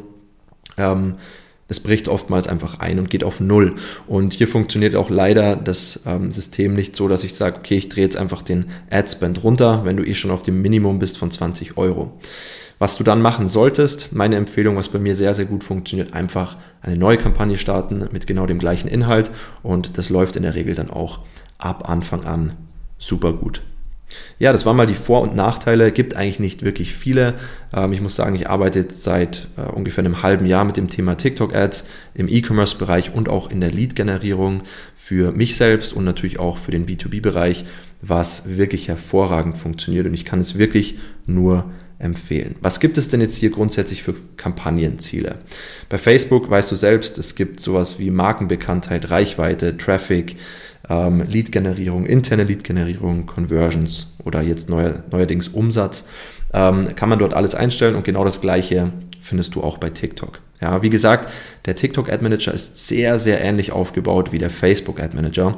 Ähm, 0.77 1.15
es 1.67 1.79
bricht 1.79 2.07
oftmals 2.07 2.47
einfach 2.47 2.79
ein 2.79 2.99
und 2.99 3.09
geht 3.09 3.23
auf 3.23 3.39
Null. 3.39 3.75
Und 4.07 4.33
hier 4.33 4.47
funktioniert 4.47 4.95
auch 4.95 5.09
leider 5.09 5.55
das 5.55 6.01
ähm, 6.05 6.31
System 6.31 6.73
nicht 6.73 6.95
so, 6.95 7.07
dass 7.07 7.23
ich 7.23 7.35
sage, 7.35 7.57
okay, 7.57 7.75
ich 7.75 7.89
drehe 7.89 8.03
jetzt 8.03 8.17
einfach 8.17 8.41
den 8.41 8.67
Adspend 8.89 9.43
runter, 9.43 9.81
wenn 9.83 9.97
du 9.97 10.03
eh 10.03 10.13
schon 10.13 10.31
auf 10.31 10.41
dem 10.41 10.61
Minimum 10.61 10.99
bist 10.99 11.17
von 11.17 11.31
20 11.31 11.77
Euro. 11.77 12.13
Was 12.79 12.95
du 12.95 13.03
dann 13.03 13.23
machen 13.23 13.47
solltest, 13.47 14.13
meine 14.13 14.35
Empfehlung, 14.35 14.75
was 14.75 14.89
bei 14.89 14.99
mir 14.99 15.15
sehr, 15.15 15.33
sehr 15.33 15.45
gut 15.45 15.63
funktioniert, 15.63 16.13
einfach 16.13 16.57
eine 16.81 16.95
neue 16.95 17.17
Kampagne 17.17 17.57
starten 17.57 18.07
mit 18.11 18.27
genau 18.27 18.45
dem 18.45 18.59
gleichen 18.59 18.87
Inhalt 18.87 19.31
und 19.63 19.97
das 19.97 20.09
läuft 20.09 20.35
in 20.35 20.43
der 20.43 20.53
Regel 20.53 20.75
dann 20.75 20.91
auch 20.91 21.21
ab 21.57 21.89
Anfang 21.89 22.23
an 22.23 22.53
super 22.99 23.33
gut. 23.33 23.63
Ja, 24.39 24.53
das 24.53 24.65
waren 24.65 24.77
mal 24.77 24.87
die 24.87 24.95
Vor- 24.95 25.21
und 25.21 25.35
Nachteile. 25.35 25.91
Gibt 25.91 26.15
eigentlich 26.15 26.39
nicht 26.39 26.63
wirklich 26.63 26.93
viele. 26.93 27.35
Ähm, 27.73 27.93
ich 27.93 28.01
muss 28.01 28.15
sagen, 28.15 28.35
ich 28.35 28.49
arbeite 28.49 28.79
jetzt 28.79 29.03
seit 29.03 29.47
äh, 29.57 29.61
ungefähr 29.61 30.03
einem 30.03 30.23
halben 30.23 30.45
Jahr 30.45 30.65
mit 30.65 30.77
dem 30.77 30.87
Thema 30.87 31.15
TikTok-Ads 31.15 31.85
im 32.13 32.27
E-Commerce-Bereich 32.27 33.13
und 33.13 33.29
auch 33.29 33.49
in 33.49 33.61
der 33.61 33.71
Lead-Generierung 33.71 34.63
für 34.95 35.31
mich 35.31 35.55
selbst 35.55 35.93
und 35.93 36.03
natürlich 36.03 36.39
auch 36.39 36.57
für 36.57 36.71
den 36.71 36.85
B2B-Bereich, 36.85 37.65
was 38.01 38.57
wirklich 38.57 38.87
hervorragend 38.87 39.57
funktioniert 39.57 40.05
und 40.05 40.13
ich 40.13 40.25
kann 40.25 40.39
es 40.39 40.57
wirklich 40.57 40.99
nur 41.25 41.71
empfehlen. 41.99 42.55
Was 42.61 42.79
gibt 42.79 42.97
es 42.97 43.09
denn 43.09 43.21
jetzt 43.21 43.35
hier 43.35 43.49
grundsätzlich 43.49 44.03
für 44.03 44.13
Kampagnenziele? 44.35 45.39
Bei 45.89 45.97
Facebook 45.97 46.49
weißt 46.49 46.71
du 46.71 46.75
selbst, 46.75 47.17
es 47.17 47.35
gibt 47.35 47.59
sowas 47.59 47.97
wie 47.97 48.11
Markenbekanntheit, 48.11 49.09
Reichweite, 49.09 49.77
Traffic, 49.77 50.35
ähm, 50.89 51.23
Lead-Generierung, 51.27 52.05
interne 52.05 52.43
Lead-Generierung, 52.43 53.25
Conversions 53.25 54.07
oder 54.23 54.41
jetzt 54.41 54.69
neuer, 54.69 55.03
neuerdings 55.11 55.47
Umsatz. 55.47 56.07
Ähm, 56.53 56.95
kann 56.95 57.09
man 57.09 57.19
dort 57.19 57.33
alles 57.33 57.55
einstellen 57.55 57.95
und 57.95 58.03
genau 58.03 58.23
das 58.23 58.41
gleiche 58.41 58.91
findest 59.21 59.55
du 59.55 59.63
auch 59.63 59.77
bei 59.77 59.89
TikTok. 59.89 60.39
Ja, 60.61 60.81
wie 60.81 60.89
gesagt, 60.89 61.29
der 61.65 61.75
TikTok 61.75 62.09
Ad 62.09 62.23
Manager 62.23 62.53
ist 62.53 62.87
sehr, 62.87 63.19
sehr 63.19 63.41
ähnlich 63.41 63.71
aufgebaut 63.71 64.31
wie 64.31 64.39
der 64.39 64.49
Facebook 64.49 64.99
Ad 64.99 65.15
Manager. 65.15 65.57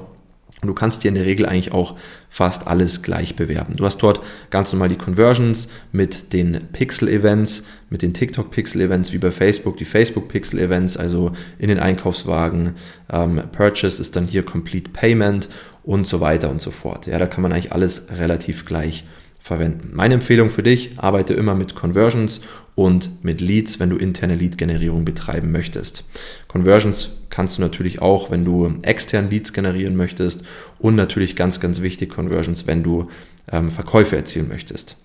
Und 0.61 0.67
du 0.67 0.73
kannst 0.73 1.03
dir 1.03 1.07
in 1.07 1.15
der 1.15 1.25
Regel 1.25 1.45
eigentlich 1.45 1.71
auch 1.71 1.95
fast 2.29 2.67
alles 2.67 3.01
gleich 3.01 3.35
bewerben. 3.35 3.75
Du 3.77 3.85
hast 3.85 3.99
dort 3.99 4.21
ganz 4.49 4.73
normal 4.73 4.89
die 4.89 4.97
Conversions 4.97 5.69
mit 5.91 6.33
den 6.33 6.67
Pixel-Events, 6.73 7.63
mit 7.89 8.01
den 8.01 8.13
TikTok-Pixel-Events 8.13 9.13
wie 9.13 9.19
bei 9.19 9.31
Facebook, 9.31 9.77
die 9.77 9.85
Facebook-Pixel-Events, 9.85 10.97
also 10.97 11.31
in 11.59 11.69
den 11.69 11.79
Einkaufswagen. 11.79 12.75
Ähm, 13.11 13.41
Purchase 13.53 14.01
ist 14.01 14.15
dann 14.15 14.27
hier 14.27 14.43
Complete 14.43 14.91
Payment 14.91 15.47
und 15.83 16.05
so 16.05 16.19
weiter 16.19 16.49
und 16.49 16.61
so 16.61 16.71
fort. 16.71 17.07
Ja, 17.07 17.17
da 17.17 17.25
kann 17.25 17.41
man 17.41 17.53
eigentlich 17.53 17.71
alles 17.71 18.07
relativ 18.17 18.65
gleich 18.65 19.05
verwenden. 19.39 19.91
Meine 19.93 20.15
Empfehlung 20.15 20.51
für 20.51 20.63
dich, 20.63 20.99
arbeite 20.99 21.33
immer 21.33 21.55
mit 21.55 21.73
Conversions 21.73 22.41
und 22.79 23.25
mit 23.25 23.41
Leads, 23.41 23.81
wenn 23.81 23.89
du 23.89 23.97
interne 23.97 24.35
Lead-Generierung 24.35 25.03
betreiben 25.03 25.51
möchtest. 25.51 26.05
Conversions 26.47 27.11
kannst 27.29 27.57
du 27.57 27.61
natürlich 27.61 28.01
auch, 28.01 28.31
wenn 28.31 28.45
du 28.45 28.73
extern 28.83 29.29
Leads 29.29 29.51
generieren 29.51 29.97
möchtest 29.97 30.43
und 30.79 30.95
natürlich 30.95 31.35
ganz, 31.35 31.59
ganz 31.59 31.81
wichtig 31.81 32.09
Conversions, 32.09 32.67
wenn 32.67 32.81
du 32.81 33.09
ähm, 33.51 33.71
Verkäufe 33.71 34.15
erzielen 34.15 34.47
möchtest. 34.47 34.95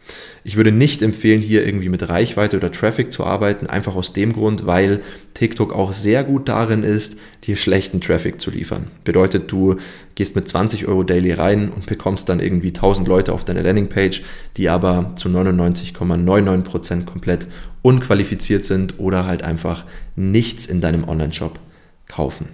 Ich 0.42 0.56
würde 0.56 0.72
nicht 0.72 1.02
empfehlen, 1.02 1.40
hier 1.40 1.66
irgendwie 1.66 1.88
mit 1.88 2.08
Reichweite 2.08 2.56
oder 2.56 2.70
Traffic 2.70 3.10
zu 3.10 3.24
arbeiten, 3.24 3.66
einfach 3.66 3.94
aus 3.94 4.12
dem 4.12 4.32
Grund, 4.32 4.66
weil 4.66 5.00
TikTok 5.32 5.72
auch 5.72 5.92
sehr 5.92 6.24
gut 6.24 6.48
darin 6.48 6.82
ist, 6.82 7.16
dir 7.44 7.56
schlechten 7.56 8.00
Traffic 8.00 8.40
zu 8.40 8.50
liefern. 8.50 8.88
Bedeutet, 9.04 9.50
du 9.50 9.76
gehst 10.14 10.36
mit 10.36 10.46
20 10.46 10.86
Euro 10.86 11.02
daily 11.02 11.32
rein 11.32 11.70
und 11.70 11.86
bekommst 11.86 12.28
dann 12.28 12.40
irgendwie 12.40 12.68
1000 12.68 13.08
Leute 13.08 13.32
auf 13.32 13.44
deine 13.44 13.62
Landingpage, 13.62 14.22
die 14.56 14.68
aber 14.68 15.12
zu 15.16 15.28
99,99% 15.28 17.04
komplett 17.04 17.46
unqualifiziert 17.82 18.64
sind 18.64 18.98
oder 18.98 19.26
halt 19.26 19.42
einfach 19.42 19.84
nichts 20.16 20.66
in 20.66 20.80
deinem 20.80 21.08
Online-Shop 21.08 21.58
kaufen. 22.08 22.48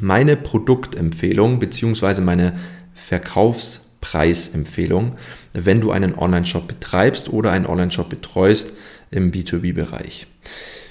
Meine 0.00 0.36
Produktempfehlung 0.36 1.60
bzw. 1.60 2.20
meine 2.20 2.54
Verkaufs 2.94 3.83
Preisempfehlung, 4.04 5.16
wenn 5.54 5.80
du 5.80 5.90
einen 5.90 6.14
Online-Shop 6.14 6.68
betreibst 6.68 7.32
oder 7.32 7.52
einen 7.52 7.64
Online-Shop 7.64 8.10
betreust 8.10 8.74
im 9.10 9.32
B2B-Bereich. 9.32 10.26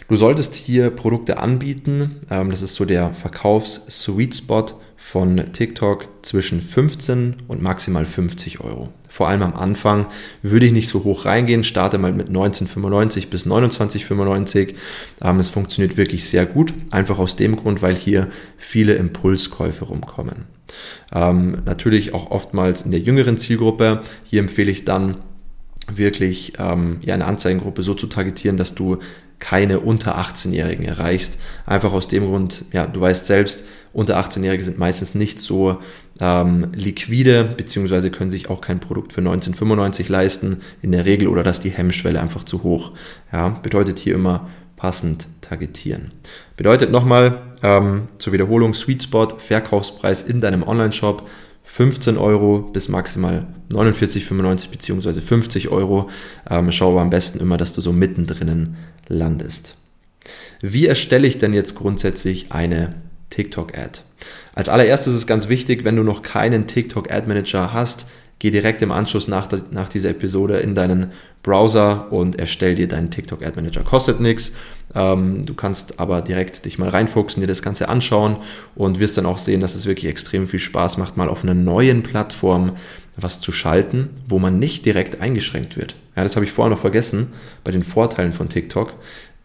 Du 0.08 0.16
solltest 0.16 0.56
hier 0.56 0.90
Produkte 0.90 1.38
anbieten. 1.38 2.22
Ähm, 2.32 2.50
das 2.50 2.64
ist 2.64 2.74
so 2.74 2.86
der 2.86 3.14
Verkaufs-Sweet 3.14 4.36
Spot 4.36 4.66
von 4.98 5.52
TikTok 5.54 6.08
zwischen 6.24 6.60
15 6.60 7.36
und 7.48 7.62
maximal 7.62 8.06
50 8.06 8.62
Euro. 8.62 8.90
Vor 9.10 9.30
allem 9.30 9.44
am 9.44 9.54
Anfang 9.54 10.08
würde 10.42 10.66
ich 10.66 10.72
nicht 10.72 10.90
so 10.90 11.04
hoch 11.04 11.26
reingehen, 11.26 11.64
starte 11.64 12.00
mal 12.00 12.14
mit 12.14 12.30
19,95 12.30 13.28
bis 13.30 13.46
29,95. 13.46 14.74
Ähm, 15.22 15.40
es 15.40 15.50
funktioniert 15.50 15.98
wirklich 15.98 16.28
sehr 16.28 16.48
gut, 16.48 16.74
einfach 16.90 17.20
aus 17.20 17.36
dem 17.36 17.58
Grund, 17.58 17.84
weil 17.84 17.96
hier 17.96 18.30
viele 18.58 18.94
Impulskäufe 18.94 19.86
rumkommen. 19.86 20.46
Ähm, 21.14 21.60
natürlich 21.66 22.14
auch 22.14 22.32
oftmals 22.32 22.84
in 22.84 22.92
der 22.92 23.00
jüngeren 23.00 23.38
Zielgruppe. 23.38 24.02
Hier 24.24 24.40
empfehle 24.40 24.72
ich 24.72 24.86
dann 24.86 25.18
wirklich 25.92 26.54
ähm, 26.60 26.98
ja, 27.02 27.14
eine 27.14 27.26
Anzeigengruppe 27.26 27.84
so 27.84 27.94
zu 27.94 28.08
targetieren, 28.08 28.58
dass 28.58 28.76
du 28.76 29.00
keine 29.40 29.82
unter 29.82 30.18
18-Jährigen 30.18 30.86
erreichst. 30.86 31.38
Einfach 31.66 31.92
aus 31.92 32.08
dem 32.08 32.28
Grund, 32.28 32.64
ja, 32.72 32.88
du 32.88 33.02
weißt 33.02 33.26
selbst, 33.26 33.66
unter 33.92 34.18
18-Jährige 34.18 34.64
sind 34.64 34.80
meistens 34.80 35.16
nicht 35.16 35.42
so 35.42 35.80
ähm, 36.22 36.70
liquide, 36.74 37.44
beziehungsweise 37.44 38.10
können 38.10 38.30
sich 38.30 38.50
auch 38.50 38.62
kein 38.62 38.80
Produkt 38.80 39.12
für 39.12 39.20
1995 39.20 40.08
leisten, 40.08 40.62
in 40.82 40.94
der 40.94 41.04
Regel, 41.04 41.28
oder 41.28 41.44
dass 41.44 41.60
die 41.60 41.72
Hemmschwelle 41.72 42.22
einfach 42.22 42.46
zu 42.46 42.64
hoch. 42.64 42.94
Ja, 43.34 43.50
bedeutet 43.50 44.00
hier 44.00 44.16
immer 44.16 44.50
passend 44.78 45.28
targetieren. 45.42 46.12
Bedeutet 46.56 46.90
nochmal 46.90 47.53
ähm, 47.64 48.10
zur 48.20 48.34
Wiederholung 48.34 48.74
Sweet 48.74 49.04
Spot, 49.04 49.28
Verkaufspreis 49.38 50.22
in 50.22 50.42
deinem 50.42 50.64
Online-Shop 50.64 51.28
15 51.64 52.18
Euro 52.18 52.60
bis 52.60 52.90
maximal 52.90 53.48
49,95 53.72 54.70
bzw. 54.70 55.22
50 55.22 55.70
Euro. 55.70 56.10
Ähm, 56.50 56.72
schau 56.72 56.92
aber 56.92 57.02
am 57.02 57.10
besten 57.10 57.40
immer, 57.40 57.58
dass 57.58 57.74
du 57.74 57.82
so 57.82 57.94
mittendrin 57.94 58.76
landest. 59.08 59.76
Wie 60.62 60.86
erstelle 60.86 61.28
ich 61.28 61.38
denn 61.38 61.54
jetzt 61.54 61.76
grundsätzlich 61.76 62.52
eine 62.52 62.96
TikTok-Ad? 63.30 64.02
Als 64.56 64.70
allererstes 64.70 65.14
ist 65.14 65.20
es 65.20 65.28
ganz 65.28 65.50
wichtig, 65.50 65.84
wenn 65.84 65.96
du 65.96 66.04
noch 66.04 66.22
keinen 66.22 66.68
TikTok-Ad-Manager 66.68 67.74
hast, 67.74 68.08
geh 68.40 68.52
direkt 68.52 68.82
im 68.82 68.92
Anschluss 68.92 69.28
nach, 69.28 69.48
nach 69.72 69.90
dieser 69.90 70.10
Episode 70.10 70.58
in 70.58 70.76
deinen 70.76 71.12
Browser 71.44 72.12
und 72.12 72.40
erstell 72.40 72.76
dir 72.76 72.88
deinen 72.88 73.12
TikTok 73.12 73.42
Ad 73.44 73.56
Manager. 73.56 73.82
Kostet 73.82 74.20
nichts. 74.20 74.54
Ähm, 74.96 75.46
du 75.46 75.54
kannst 75.54 76.00
aber 76.00 76.22
direkt 76.22 76.66
dich 76.66 76.78
mal 76.78 76.90
reinfuchsen, 76.90 77.42
dir 77.42 77.48
das 77.48 77.62
Ganze 77.62 77.90
anschauen 77.90 78.38
und 78.76 79.00
wirst 79.00 79.18
dann 79.18 79.26
auch 79.26 79.38
sehen, 79.38 79.62
dass 79.62 79.76
es 79.76 79.86
wirklich 79.86 80.10
extrem 80.10 80.48
viel 80.48 80.60
Spaß 80.60 80.98
macht, 80.98 81.18
mal 81.18 81.30
auf 81.30 81.44
einer 81.44 81.54
neuen 81.54 82.04
Plattform 82.04 82.74
was 83.16 83.40
zu 83.40 83.52
schalten, 83.52 84.10
wo 84.28 84.40
man 84.40 84.60
nicht 84.60 84.86
direkt 84.86 85.22
eingeschränkt 85.22 85.78
wird. 85.78 85.96
Ja, 86.16 86.24
das 86.24 86.36
habe 86.36 86.46
ich 86.46 86.52
vorher 86.52 86.72
noch 86.72 86.82
vergessen 86.82 87.34
bei 87.64 87.72
den 87.72 87.84
Vorteilen 87.84 88.34
von 88.34 88.50
TikTok. 88.50 88.94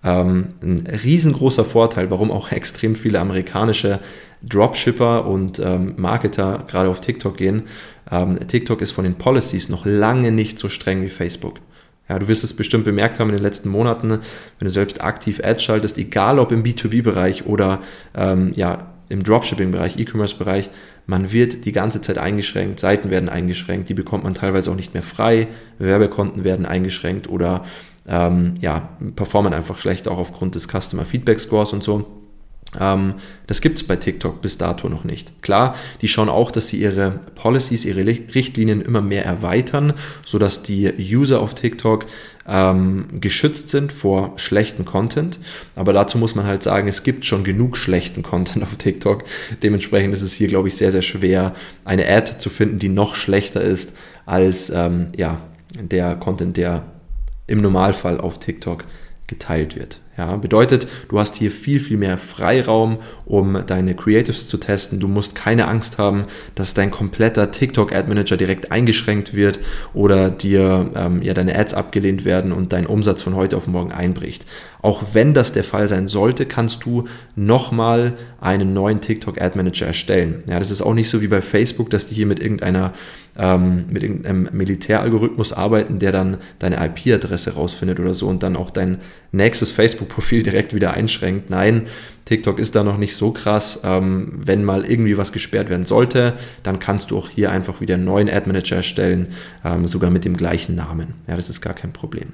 Ähm, 0.04 0.48
ein 0.62 0.86
riesengroßer 0.86 1.64
Vorteil, 1.64 2.10
warum 2.10 2.30
auch 2.30 2.52
extrem 2.52 2.94
viele 2.94 3.18
amerikanische 3.20 3.98
Dropshipper 4.42 5.26
und 5.26 5.58
ähm, 5.58 5.94
Marketer 5.96 6.64
gerade 6.68 6.88
auf 6.88 7.00
TikTok 7.00 7.36
gehen. 7.36 7.64
Ähm, 8.10 8.38
TikTok 8.46 8.80
ist 8.80 8.92
von 8.92 9.04
den 9.04 9.14
Policies 9.14 9.68
noch 9.68 9.84
lange 9.84 10.32
nicht 10.32 10.58
so 10.58 10.68
streng 10.68 11.02
wie 11.02 11.08
Facebook. 11.08 11.60
Ja, 12.08 12.18
du 12.18 12.28
wirst 12.28 12.42
es 12.42 12.54
bestimmt 12.54 12.84
bemerkt 12.84 13.20
haben 13.20 13.28
in 13.28 13.36
den 13.36 13.42
letzten 13.42 13.68
Monaten, 13.68 14.10
wenn 14.10 14.20
du 14.64 14.70
selbst 14.70 15.02
aktiv 15.02 15.40
Ads 15.44 15.62
schaltest, 15.62 15.98
egal 15.98 16.38
ob 16.38 16.52
im 16.52 16.62
B2B-Bereich 16.62 17.46
oder 17.46 17.80
ähm, 18.14 18.52
ja, 18.54 18.94
im 19.10 19.22
Dropshipping-Bereich, 19.22 19.98
E-Commerce-Bereich, 19.98 20.70
man 21.06 21.32
wird 21.32 21.64
die 21.64 21.72
ganze 21.72 22.00
Zeit 22.00 22.18
eingeschränkt, 22.18 22.80
Seiten 22.80 23.10
werden 23.10 23.28
eingeschränkt, 23.28 23.88
die 23.88 23.94
bekommt 23.94 24.24
man 24.24 24.34
teilweise 24.34 24.70
auch 24.70 24.74
nicht 24.74 24.94
mehr 24.94 25.02
frei, 25.02 25.48
Werbekonten 25.78 26.44
werden 26.44 26.66
eingeschränkt 26.66 27.28
oder 27.28 27.64
ähm, 28.06 28.54
ja, 28.60 28.90
performen 29.16 29.52
einfach 29.52 29.78
schlecht, 29.78 30.08
auch 30.08 30.18
aufgrund 30.18 30.54
des 30.54 30.68
Customer 30.68 31.04
Feedback 31.04 31.40
Scores 31.40 31.72
und 31.72 31.82
so. 31.82 32.06
Ähm, 32.78 33.14
das 33.46 33.60
gibt 33.60 33.78
es 33.78 33.86
bei 33.86 33.96
TikTok 33.96 34.42
bis 34.42 34.58
dato 34.58 34.88
noch 34.88 35.04
nicht. 35.04 35.42
Klar, 35.42 35.74
die 36.02 36.08
schauen 36.08 36.28
auch, 36.28 36.50
dass 36.50 36.68
sie 36.68 36.78
ihre 36.78 37.20
Policies, 37.34 37.84
ihre 37.84 38.04
Richtlinien 38.04 38.82
immer 38.82 39.00
mehr 39.00 39.24
erweitern, 39.24 39.94
sodass 40.24 40.62
die 40.62 40.92
User 40.98 41.40
auf 41.40 41.54
TikTok 41.54 42.04
ähm, 42.46 43.06
geschützt 43.20 43.70
sind 43.70 43.90
vor 43.92 44.34
schlechten 44.36 44.84
Content. 44.84 45.40
Aber 45.76 45.92
dazu 45.92 46.18
muss 46.18 46.34
man 46.34 46.46
halt 46.46 46.62
sagen, 46.62 46.88
es 46.88 47.02
gibt 47.02 47.24
schon 47.24 47.42
genug 47.42 47.76
schlechten 47.76 48.22
Content 48.22 48.62
auf 48.62 48.76
TikTok. 48.76 49.24
Dementsprechend 49.62 50.12
ist 50.12 50.22
es 50.22 50.34
hier, 50.34 50.48
glaube 50.48 50.68
ich, 50.68 50.76
sehr, 50.76 50.90
sehr 50.90 51.02
schwer, 51.02 51.54
eine 51.84 52.06
Ad 52.06 52.38
zu 52.38 52.50
finden, 52.50 52.78
die 52.78 52.90
noch 52.90 53.14
schlechter 53.14 53.62
ist 53.62 53.94
als 54.26 54.68
ähm, 54.68 55.08
ja, 55.16 55.40
der 55.74 56.16
Content, 56.16 56.58
der 56.58 56.84
im 57.46 57.62
Normalfall 57.62 58.20
auf 58.20 58.38
TikTok 58.38 58.84
geteilt 59.26 59.74
wird. 59.74 60.00
Ja, 60.18 60.34
bedeutet, 60.34 60.88
du 61.08 61.20
hast 61.20 61.36
hier 61.36 61.52
viel, 61.52 61.78
viel 61.78 61.96
mehr 61.96 62.18
Freiraum, 62.18 62.98
um 63.24 63.64
deine 63.64 63.94
Creatives 63.94 64.48
zu 64.48 64.58
testen. 64.58 64.98
Du 64.98 65.06
musst 65.06 65.36
keine 65.36 65.68
Angst 65.68 65.96
haben, 65.98 66.24
dass 66.56 66.74
dein 66.74 66.90
kompletter 66.90 67.52
TikTok 67.52 67.94
Ad 67.94 68.08
Manager 68.08 68.36
direkt 68.36 68.72
eingeschränkt 68.72 69.34
wird 69.34 69.60
oder 69.94 70.28
dir 70.28 70.90
ähm, 70.96 71.22
ja 71.22 71.34
deine 71.34 71.56
Ads 71.56 71.72
abgelehnt 71.74 72.24
werden 72.24 72.50
und 72.50 72.72
dein 72.72 72.88
Umsatz 72.88 73.22
von 73.22 73.36
heute 73.36 73.56
auf 73.56 73.68
morgen 73.68 73.92
einbricht. 73.92 74.44
Auch 74.80 75.02
wenn 75.12 75.34
das 75.34 75.52
der 75.52 75.64
Fall 75.64 75.88
sein 75.88 76.08
sollte, 76.08 76.46
kannst 76.46 76.84
du 76.84 77.04
nochmal 77.34 78.14
einen 78.40 78.72
neuen 78.72 79.00
TikTok 79.00 79.40
Ad 79.40 79.56
Manager 79.56 79.86
erstellen. 79.86 80.44
Ja, 80.48 80.58
das 80.58 80.70
ist 80.70 80.82
auch 80.82 80.94
nicht 80.94 81.10
so 81.10 81.20
wie 81.20 81.28
bei 81.28 81.40
Facebook, 81.40 81.90
dass 81.90 82.06
die 82.06 82.14
hier 82.14 82.26
mit 82.26 82.40
irgendeiner 82.40 82.92
ähm, 83.38 83.86
mit 83.88 84.02
irgendeinem 84.02 84.48
Militäralgorithmus 84.52 85.52
arbeiten, 85.52 85.98
der 86.00 86.12
dann 86.12 86.38
deine 86.58 86.84
IP-Adresse 86.84 87.54
rausfindet 87.54 88.00
oder 88.00 88.12
so 88.12 88.26
und 88.26 88.42
dann 88.42 88.56
auch 88.56 88.70
dein 88.70 88.98
nächstes 89.32 89.70
Facebook-Profil 89.70 90.42
direkt 90.44 90.74
wieder 90.74 90.94
einschränkt. 90.94 91.48
Nein, 91.48 91.82
TikTok 92.24 92.58
ist 92.58 92.74
da 92.74 92.82
noch 92.82 92.98
nicht 92.98 93.14
so 93.14 93.30
krass. 93.30 93.80
Ähm, 93.84 94.40
wenn 94.44 94.64
mal 94.64 94.84
irgendwie 94.84 95.16
was 95.16 95.32
gesperrt 95.32 95.70
werden 95.70 95.86
sollte, 95.86 96.34
dann 96.62 96.78
kannst 96.78 97.10
du 97.10 97.18
auch 97.18 97.30
hier 97.30 97.52
einfach 97.52 97.80
wieder 97.80 97.94
einen 97.94 98.04
neuen 98.04 98.28
Ad 98.28 98.46
Manager 98.46 98.76
erstellen, 98.76 99.28
ähm, 99.64 99.86
sogar 99.86 100.10
mit 100.10 100.24
dem 100.24 100.36
gleichen 100.36 100.74
Namen. 100.74 101.14
Ja, 101.26 101.36
das 101.36 101.48
ist 101.48 101.60
gar 101.60 101.74
kein 101.74 101.92
Problem. 101.92 102.32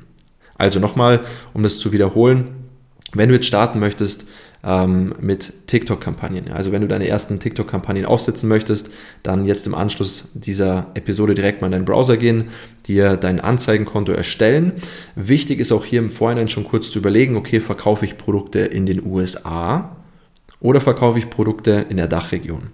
Also 0.57 0.81
nochmal, 0.81 1.23
um 1.53 1.63
das 1.63 1.79
zu 1.79 1.93
wiederholen, 1.93 2.65
wenn 3.13 3.29
du 3.29 3.35
jetzt 3.35 3.47
starten 3.47 3.79
möchtest 3.79 4.27
ähm, 4.65 5.15
mit 5.21 5.53
TikTok-Kampagnen, 5.67 6.51
also 6.51 6.73
wenn 6.73 6.83
du 6.83 6.89
deine 6.89 7.07
ersten 7.07 7.39
TikTok-Kampagnen 7.39 8.07
aufsetzen 8.07 8.49
möchtest, 8.49 8.91
dann 9.23 9.45
jetzt 9.45 9.67
im 9.67 9.75
Anschluss 9.75 10.31
dieser 10.35 10.89
Episode 10.95 11.35
direkt 11.35 11.61
mal 11.61 11.69
in 11.69 11.73
deinen 11.73 11.85
Browser 11.85 12.17
gehen, 12.17 12.49
dir 12.87 13.17
dein 13.17 13.41
Anzeigenkonto 13.41 14.13
erstellen. 14.13 14.73
Wichtig 15.15 15.61
ist 15.61 15.73
auch 15.73 15.85
hier 15.85 16.01
im 16.01 16.11
Vorhinein 16.11 16.49
schon 16.49 16.65
kurz 16.65 16.91
zu 16.91 16.99
überlegen, 16.99 17.37
okay, 17.37 17.61
verkaufe 17.61 18.05
ich 18.05 18.17
Produkte 18.17 18.61
in 18.61 18.87
den 18.87 19.05
USA 19.05 19.97
oder 20.65 20.81
verkaufe 20.81 21.19
ich 21.19 21.29
Produkte 21.29 21.85
in 21.91 21.99
der 21.99 22.07
Dachregion? 22.07 22.69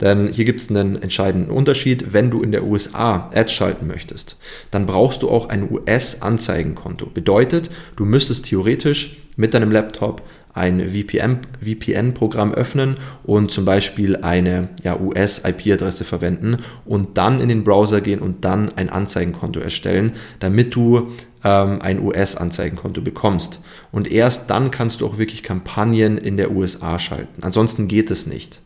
Denn 0.00 0.32
hier 0.32 0.44
gibt 0.44 0.60
es 0.60 0.68
einen 0.68 1.00
entscheidenden 1.00 1.52
Unterschied. 1.52 2.12
Wenn 2.12 2.28
du 2.28 2.42
in 2.42 2.50
der 2.50 2.64
USA 2.64 3.28
Ads 3.32 3.52
schalten 3.52 3.86
möchtest, 3.86 4.36
dann 4.72 4.84
brauchst 4.84 5.22
du 5.22 5.30
auch 5.30 5.48
ein 5.48 5.70
US-Anzeigenkonto. 5.70 7.06
Bedeutet, 7.06 7.70
du 7.94 8.04
müsstest 8.04 8.46
theoretisch 8.46 9.18
mit 9.36 9.54
deinem 9.54 9.70
Laptop 9.70 10.22
ein 10.54 10.80
VPN-Programm 10.90 12.52
öffnen 12.52 12.96
und 13.22 13.52
zum 13.52 13.64
Beispiel 13.64 14.16
eine 14.16 14.70
ja, 14.82 14.98
US-IP-Adresse 14.98 16.04
verwenden 16.04 16.56
und 16.84 17.16
dann 17.16 17.40
in 17.40 17.48
den 17.48 17.62
Browser 17.62 18.00
gehen 18.00 18.18
und 18.18 18.44
dann 18.44 18.72
ein 18.74 18.90
Anzeigenkonto 18.90 19.60
erstellen, 19.60 20.14
damit 20.40 20.74
du 20.74 21.12
ähm, 21.44 21.80
ein 21.82 22.00
US-Anzeigenkonto 22.00 23.00
bekommst. 23.00 23.60
Und 23.92 24.10
erst 24.10 24.50
dann 24.50 24.70
kannst 24.70 25.00
du 25.00 25.06
auch 25.06 25.18
wirklich 25.18 25.42
Kampagnen 25.42 26.18
in 26.18 26.36
der 26.36 26.50
USA 26.50 26.98
schalten. 26.98 27.42
Ansonsten 27.42 27.88
geht 27.88 28.10
es 28.10 28.26
nicht. 28.26 28.60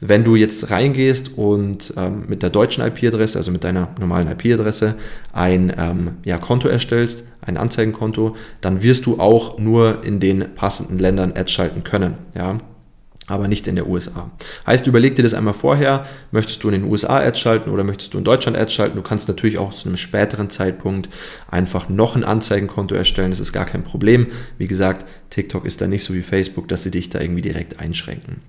Wenn 0.00 0.24
du 0.24 0.36
jetzt 0.36 0.70
reingehst 0.70 1.36
und 1.36 1.94
ähm, 1.96 2.24
mit 2.28 2.42
der 2.42 2.50
deutschen 2.50 2.84
IP-Adresse, 2.84 3.38
also 3.38 3.50
mit 3.50 3.64
deiner 3.64 3.88
normalen 3.98 4.28
IP-Adresse, 4.28 4.94
ein 5.32 5.72
ähm, 5.76 6.12
ja, 6.24 6.38
Konto 6.38 6.68
erstellst, 6.68 7.26
ein 7.40 7.56
Anzeigenkonto, 7.56 8.36
dann 8.60 8.82
wirst 8.82 9.06
du 9.06 9.20
auch 9.20 9.58
nur 9.58 10.04
in 10.04 10.20
den 10.20 10.54
passenden 10.54 10.98
Ländern 10.98 11.32
Ads 11.34 11.52
schalten 11.52 11.84
können. 11.84 12.14
Ja 12.36 12.58
aber 13.28 13.46
nicht 13.46 13.68
in 13.68 13.76
der 13.76 13.86
USA. 13.86 14.30
Heißt, 14.66 14.86
überleg 14.86 15.14
dir 15.14 15.22
das 15.22 15.34
einmal 15.34 15.54
vorher, 15.54 16.06
möchtest 16.32 16.64
du 16.64 16.68
in 16.68 16.80
den 16.80 16.90
USA 16.90 17.18
Ads 17.18 17.38
schalten 17.38 17.70
oder 17.70 17.84
möchtest 17.84 18.14
du 18.14 18.18
in 18.18 18.24
Deutschland 18.24 18.56
Ads 18.56 18.72
schalten? 18.72 18.96
Du 18.96 19.02
kannst 19.02 19.28
natürlich 19.28 19.58
auch 19.58 19.72
zu 19.72 19.88
einem 19.88 19.96
späteren 19.96 20.50
Zeitpunkt 20.50 21.08
einfach 21.50 21.88
noch 21.88 22.16
ein 22.16 22.24
Anzeigenkonto 22.24 22.94
erstellen, 22.94 23.30
das 23.30 23.40
ist 23.40 23.52
gar 23.52 23.66
kein 23.66 23.82
Problem. 23.82 24.28
Wie 24.56 24.66
gesagt, 24.66 25.06
TikTok 25.30 25.66
ist 25.66 25.80
da 25.80 25.86
nicht 25.86 26.04
so 26.04 26.14
wie 26.14 26.22
Facebook, 26.22 26.68
dass 26.68 26.82
sie 26.82 26.90
dich 26.90 27.10
da 27.10 27.20
irgendwie 27.20 27.42
direkt 27.42 27.78
einschränken. 27.80 28.40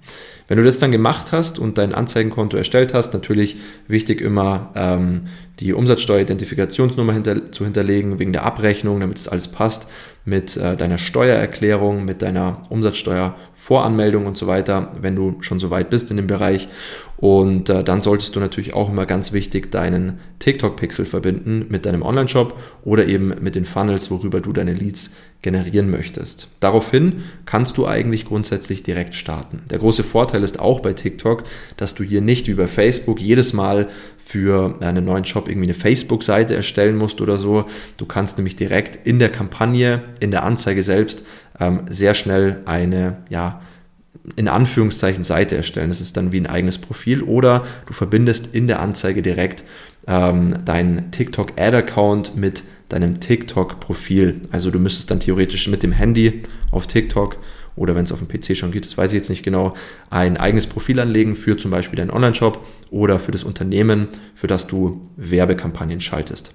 Wenn 0.48 0.58
du 0.58 0.64
das 0.64 0.80
dann 0.80 0.92
gemacht 0.92 1.32
hast 1.32 1.60
und 1.60 1.78
dein 1.78 1.94
Anzeigenkonto 1.94 2.56
erstellt 2.56 2.94
hast, 2.94 3.14
natürlich 3.14 3.58
wichtig 3.88 4.22
immer 4.22 4.72
ähm, 4.76 5.28
die 5.60 5.74
Umsatzsteueridentifikationsnummer 5.74 7.14
hinter, 7.14 7.52
zu 7.52 7.66
hinterlegen, 7.66 8.18
wegen 8.20 8.32
der 8.32 8.44
Abrechnung, 8.44 9.00
damit 9.00 9.18
es 9.18 9.28
alles 9.28 9.50
passt, 9.50 9.90
mit 10.24 10.56
äh, 10.58 10.78
deiner 10.78 10.98
Steuererklärung, 10.98 12.06
mit 12.06 12.22
deiner 12.22 12.64
Umsatzsteuervoranmeldung 12.70 14.26
und 14.26 14.38
so 14.38 14.48
weiter, 14.48 14.92
wenn 15.02 15.16
du 15.16 15.38
schon 15.42 15.60
so 15.60 15.70
weit 15.70 15.90
bist 15.90 16.12
in 16.12 16.18
dem 16.18 16.28
Bereich. 16.28 16.70
Und 17.18 17.70
äh, 17.70 17.84
dann 17.84 18.02
solltest 18.02 18.36
du 18.36 18.40
natürlich 18.40 18.74
auch 18.74 18.90
immer 18.90 19.06
ganz 19.06 19.34
wichtig 19.34 19.72
deinen 19.72 20.20
TikTok-Pixel 20.40 21.06
verbinden 21.06 21.66
mit 21.70 21.86
deinem 21.86 22.04
Online-Shop 22.04 22.58
oder 22.86 23.08
eben 23.08 23.34
mit 23.42 23.56
den 23.56 23.66
Funnels, 23.66 24.10
worüber 24.12 24.40
du 24.40 24.54
deine 24.54 24.74
Leads 24.74 25.12
generieren 25.42 25.90
möchtest. 25.90 26.48
Daraufhin 26.60 27.24
kannst 27.46 27.78
du 27.78 27.88
eigentlich 27.88 28.26
grundsätzlich 28.26 28.84
direkt 28.84 29.16
starten. 29.16 29.62
Der 29.70 29.80
große 29.80 30.04
Vorteil 30.04 30.44
ist 30.44 30.60
auch 30.60 30.82
bei 30.82 30.94
TikTok, 30.94 31.44
dass 31.78 31.96
du 31.96 32.04
hier 32.04 32.22
nicht 32.22 32.48
wie 32.48 32.56
bei 32.56 32.68
Facebook 32.68 33.22
jedes 33.22 33.54
Mal 33.54 33.88
für 34.26 34.76
einen 34.82 35.06
neuen 35.06 35.26
Shop 35.26 35.48
irgendwie 35.48 35.68
eine 35.68 35.74
Facebook-Seite 35.74 36.56
erstellen 36.56 36.98
musst 36.98 37.22
oder 37.22 37.38
so. 37.38 37.66
Du 37.98 38.06
kannst 38.06 38.38
nämlich 38.38 38.58
direkt 38.58 39.08
in 39.08 39.18
der 39.18 39.30
Kampagne, 39.30 40.04
in 40.20 40.32
der 40.32 40.44
Anzeige 40.44 40.84
selbst 40.84 41.24
ähm, 41.60 41.82
sehr 41.90 42.14
schnell 42.14 42.62
eine, 42.66 43.18
ja, 43.30 43.62
in 44.36 44.48
Anführungszeichen 44.48 45.24
Seite 45.24 45.56
erstellen. 45.56 45.90
Das 45.90 46.02
ist 46.02 46.18
dann 46.18 46.32
wie 46.32 46.40
ein 46.40 46.48
eigenes 46.48 46.78
Profil 46.78 47.24
oder 47.24 47.66
du 47.86 47.94
verbindest 47.94 48.54
in 48.54 48.68
der 48.68 48.82
Anzeige 48.82 49.22
direkt 49.22 49.64
ähm, 50.08 50.58
deinen 50.66 51.12
TikTok 51.12 51.54
Ad-Account 51.60 52.36
mit 52.36 52.64
deinem 52.90 53.20
TikTok-Profil. 53.20 54.42
Also 54.52 54.72
du 54.72 54.80
müsstest 54.80 55.10
dann 55.12 55.20
theoretisch 55.20 55.68
mit 55.68 55.84
dem 55.84 55.92
Handy 55.92 56.42
auf 56.72 56.88
TikTok 56.88 57.38
oder 57.76 57.96
wenn 57.96 58.04
es 58.04 58.12
auf 58.12 58.20
dem 58.20 58.28
PC 58.28 58.58
schon 58.58 58.72
geht, 58.72 58.86
das 58.86 58.98
weiß 58.98 59.12
ich 59.12 59.18
jetzt 59.18 59.30
nicht 59.30 59.44
genau, 59.44 59.74
ein 60.10 60.36
eigenes 60.36 60.68
Profil 60.68 61.00
anlegen 61.00 61.36
für 61.36 61.56
zum 61.56 61.72
Beispiel 61.72 61.98
deinen 61.98 62.12
Online-Shop 62.12 62.66
oder 62.92 63.20
für 63.20 63.32
das 63.32 63.44
Unternehmen, 63.44 64.10
für 64.36 64.48
das 64.48 64.68
du 64.68 65.02
Werbekampagnen 65.16 66.02
schaltest. 66.02 66.54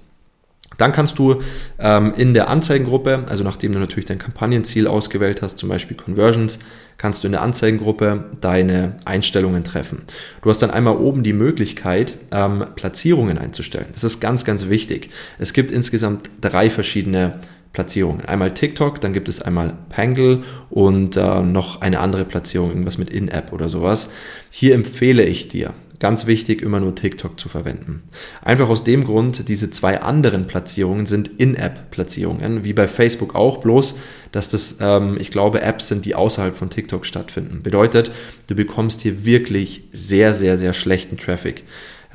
Dann 0.77 0.91
kannst 0.91 1.19
du 1.19 1.41
ähm, 1.79 2.13
in 2.15 2.33
der 2.33 2.49
Anzeigengruppe, 2.49 3.25
also 3.29 3.43
nachdem 3.43 3.71
du 3.71 3.79
natürlich 3.79 4.05
dein 4.05 4.19
Kampagnenziel 4.19 4.87
ausgewählt 4.87 5.41
hast, 5.41 5.57
zum 5.57 5.69
Beispiel 5.69 5.97
Conversions, 5.97 6.59
kannst 6.97 7.23
du 7.23 7.27
in 7.27 7.33
der 7.33 7.41
Anzeigengruppe 7.41 8.25
deine 8.41 8.97
Einstellungen 9.05 9.63
treffen. 9.63 10.03
Du 10.41 10.49
hast 10.49 10.61
dann 10.61 10.71
einmal 10.71 10.97
oben 10.97 11.23
die 11.23 11.33
Möglichkeit, 11.33 12.17
ähm, 12.31 12.65
Platzierungen 12.75 13.37
einzustellen. 13.37 13.87
Das 13.93 14.03
ist 14.03 14.19
ganz, 14.19 14.45
ganz 14.45 14.69
wichtig. 14.69 15.09
Es 15.37 15.53
gibt 15.53 15.71
insgesamt 15.71 16.29
drei 16.41 16.69
verschiedene 16.69 17.39
Platzierungen. 17.73 18.23
Einmal 18.25 18.53
TikTok, 18.53 19.01
dann 19.01 19.11
gibt 19.11 19.27
es 19.27 19.41
einmal 19.41 19.73
Pangle 19.89 20.43
und 20.69 21.17
äh, 21.17 21.41
noch 21.41 21.81
eine 21.81 21.99
andere 21.99 22.23
Platzierung, 22.23 22.69
irgendwas 22.69 22.97
mit 22.97 23.09
In-App 23.09 23.51
oder 23.51 23.67
sowas. 23.67 24.09
Hier 24.49 24.73
empfehle 24.73 25.25
ich 25.25 25.49
dir, 25.49 25.73
Ganz 25.99 26.25
wichtig, 26.25 26.61
immer 26.61 26.79
nur 26.79 26.93
TikTok 26.93 27.39
zu 27.39 27.47
verwenden. 27.47 28.03
Einfach 28.41 28.69
aus 28.69 28.83
dem 28.83 29.05
Grund, 29.05 29.47
diese 29.47 29.69
zwei 29.69 30.01
anderen 30.01 30.45
Platzierungen 30.45 31.05
sind 31.05 31.29
In-App-Platzierungen, 31.37 32.65
wie 32.65 32.73
bei 32.73 32.87
Facebook 32.87 33.33
auch, 33.33 33.59
bloß, 33.59 33.97
dass 34.31 34.49
das, 34.49 34.77
ähm, 34.81 35.17
ich 35.19 35.31
glaube, 35.31 35.61
Apps 35.61 35.87
sind, 35.87 36.03
die 36.03 36.15
außerhalb 36.15 36.57
von 36.57 36.69
TikTok 36.69 37.05
stattfinden. 37.05 37.63
Bedeutet, 37.63 38.11
du 38.47 38.55
bekommst 38.55 39.01
hier 39.01 39.23
wirklich 39.23 39.83
sehr, 39.93 40.33
sehr, 40.33 40.57
sehr 40.57 40.73
schlechten 40.73 41.17
Traffic. 41.17 41.63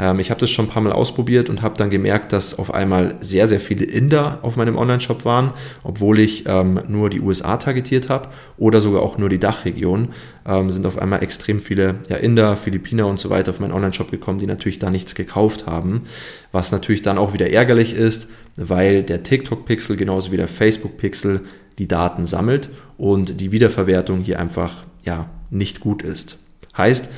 Ähm, 0.01 0.19
ich 0.19 0.31
habe 0.31 0.41
das 0.41 0.51
schon 0.51 0.65
ein 0.65 0.69
paar 0.69 0.83
Mal 0.83 0.93
ausprobiert 0.93 1.51
und 1.51 1.61
habe 1.61 1.77
dann 1.77 1.91
gemerkt, 1.91 2.33
dass 2.33 2.59
auf 2.59 2.73
einmal 2.73 3.17
sehr, 3.21 3.47
sehr 3.47 3.61
viele 3.61 3.85
Inder 3.85 4.39
auf 4.43 4.57
meinem 4.57 4.77
Online-Shop 4.77 5.25
waren, 5.25 5.53
obwohl 5.85 6.19
ich 6.19 6.45
ähm, 6.47 6.81
nur 6.89 7.11
die 7.11 7.21
USA 7.21 7.59
targetiert 7.59 8.09
habe 8.09 8.31
oder 8.57 8.81
sogar 8.81 9.03
auch 9.03 9.19
nur 9.19 9.29
die 9.29 9.39
Dachregion, 9.39 10.09
ähm, 10.47 10.71
sind 10.71 10.87
auf 10.87 10.99
einmal 10.99 11.23
extrem 11.23 11.61
viele 11.61 11.97
ja, 12.09 12.17
Inder, 12.17 12.57
Philippiner 12.57 13.07
und 13.07 13.19
so 13.19 13.29
weiter 13.29 13.51
auf 13.51 13.61
meinen 13.61 13.73
Online-Shop 13.73 14.11
gekommen, 14.11 14.39
die 14.39 14.47
natürlich 14.47 14.79
da 14.79 14.91
nichts 14.91 15.15
gekauft 15.15 15.67
haben, 15.67 16.05
was 16.51 16.73
natürlich 16.73 17.03
dann 17.03 17.19
auch 17.19 17.35
wieder 17.35 17.51
ärgerlich 17.51 17.95
ist, 17.95 18.31
weil 18.57 19.03
der 19.03 19.23
TikTok-Pixel 19.23 19.97
genauso 19.97 20.33
wie 20.33 20.39
der 20.39 20.49
Facebook-Pixel 20.49 21.43
die 21.79 21.89
Daten 21.89 22.25
sammelt 22.25 22.71
und 22.97 23.41
die 23.41 23.53
Wiederverwertung 23.53 24.21
hier 24.21 24.41
einfach 24.41 24.85
ja 25.05 25.29
nicht 25.51 25.81
gut 25.81 26.03
ist. 26.03 26.39
Heißt, 26.77 27.11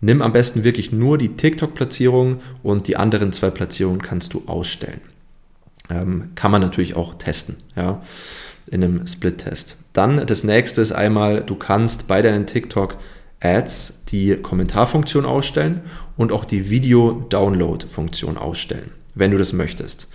Nimm 0.00 0.22
am 0.22 0.32
besten 0.32 0.64
wirklich 0.64 0.92
nur 0.92 1.18
die 1.18 1.36
TikTok-Platzierung 1.36 2.40
und 2.62 2.86
die 2.88 2.96
anderen 2.96 3.32
zwei 3.32 3.50
Platzierungen 3.50 4.02
kannst 4.02 4.34
du 4.34 4.44
ausstellen. 4.46 5.00
Ähm, 5.88 6.30
kann 6.34 6.50
man 6.50 6.60
natürlich 6.60 6.96
auch 6.96 7.14
testen, 7.14 7.56
ja, 7.76 8.02
in 8.70 8.82
einem 8.82 9.06
Split-Test. 9.06 9.76
Dann 9.92 10.26
das 10.26 10.44
nächste 10.44 10.80
ist 10.80 10.92
einmal, 10.92 11.42
du 11.42 11.54
kannst 11.54 12.08
bei 12.08 12.22
deinen 12.22 12.46
TikTok-Ads 12.46 14.04
die 14.08 14.36
Kommentarfunktion 14.36 15.24
ausstellen 15.24 15.82
und 16.16 16.32
auch 16.32 16.44
die 16.44 16.68
Video-Download-Funktion 16.68 18.36
ausstellen, 18.36 18.90
wenn 19.14 19.30
du 19.30 19.38
das 19.38 19.52
möchtest. 19.52 20.08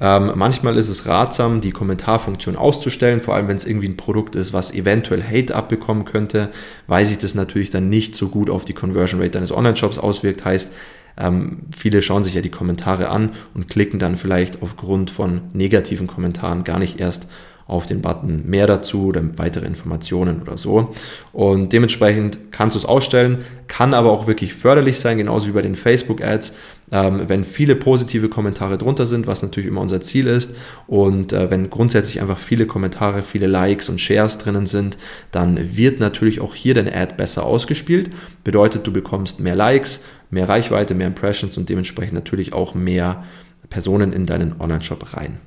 Ähm, 0.00 0.32
manchmal 0.36 0.76
ist 0.76 0.88
es 0.88 1.06
ratsam, 1.06 1.60
die 1.60 1.72
Kommentarfunktion 1.72 2.56
auszustellen, 2.56 3.20
vor 3.20 3.34
allem 3.34 3.48
wenn 3.48 3.56
es 3.56 3.66
irgendwie 3.66 3.88
ein 3.88 3.96
Produkt 3.96 4.36
ist, 4.36 4.52
was 4.52 4.72
eventuell 4.72 5.22
Hate 5.22 5.56
abbekommen 5.56 6.04
könnte, 6.04 6.50
weil 6.86 7.04
sich 7.04 7.18
das 7.18 7.34
natürlich 7.34 7.70
dann 7.70 7.88
nicht 7.88 8.14
so 8.14 8.28
gut 8.28 8.48
auf 8.48 8.64
die 8.64 8.74
Conversion 8.74 9.20
Rate 9.20 9.32
deines 9.32 9.50
Online-Shops 9.52 9.98
auswirkt. 9.98 10.44
Heißt, 10.44 10.70
ähm, 11.18 11.62
viele 11.76 12.00
schauen 12.00 12.22
sich 12.22 12.34
ja 12.34 12.42
die 12.42 12.50
Kommentare 12.50 13.08
an 13.08 13.30
und 13.54 13.68
klicken 13.68 13.98
dann 13.98 14.16
vielleicht 14.16 14.62
aufgrund 14.62 15.10
von 15.10 15.42
negativen 15.52 16.06
Kommentaren 16.06 16.62
gar 16.62 16.78
nicht 16.78 17.00
erst 17.00 17.28
auf 17.68 17.86
den 17.86 18.00
Button 18.00 18.44
mehr 18.46 18.66
dazu 18.66 19.08
oder 19.08 19.22
weitere 19.36 19.66
Informationen 19.66 20.40
oder 20.40 20.56
so. 20.56 20.94
Und 21.32 21.72
dementsprechend 21.74 22.50
kannst 22.50 22.74
du 22.74 22.78
es 22.78 22.86
ausstellen, 22.86 23.44
kann 23.68 23.92
aber 23.92 24.10
auch 24.10 24.26
wirklich 24.26 24.54
förderlich 24.54 24.98
sein, 24.98 25.18
genauso 25.18 25.48
wie 25.48 25.52
bei 25.52 25.60
den 25.60 25.76
Facebook-Ads, 25.76 26.54
ähm, 26.90 27.28
wenn 27.28 27.44
viele 27.44 27.76
positive 27.76 28.30
Kommentare 28.30 28.78
drunter 28.78 29.04
sind, 29.04 29.26
was 29.26 29.42
natürlich 29.42 29.68
immer 29.68 29.82
unser 29.82 30.00
Ziel 30.00 30.26
ist. 30.26 30.56
Und 30.86 31.34
äh, 31.34 31.50
wenn 31.50 31.68
grundsätzlich 31.68 32.22
einfach 32.22 32.38
viele 32.38 32.64
Kommentare, 32.64 33.22
viele 33.22 33.46
Likes 33.46 33.90
und 33.90 34.00
Shares 34.00 34.38
drinnen 34.38 34.64
sind, 34.64 34.96
dann 35.30 35.76
wird 35.76 36.00
natürlich 36.00 36.40
auch 36.40 36.54
hier 36.54 36.72
deine 36.72 36.94
Ad 36.94 37.16
besser 37.18 37.44
ausgespielt. 37.44 38.10
Bedeutet, 38.44 38.86
du 38.86 38.92
bekommst 38.94 39.40
mehr 39.40 39.56
Likes, 39.56 40.04
mehr 40.30 40.48
Reichweite, 40.48 40.94
mehr 40.94 41.06
Impressions 41.06 41.58
und 41.58 41.68
dementsprechend 41.68 42.14
natürlich 42.14 42.54
auch 42.54 42.74
mehr 42.74 43.24
Personen 43.68 44.14
in 44.14 44.24
deinen 44.24 44.58
Online-Shop 44.58 45.14
rein. 45.14 45.38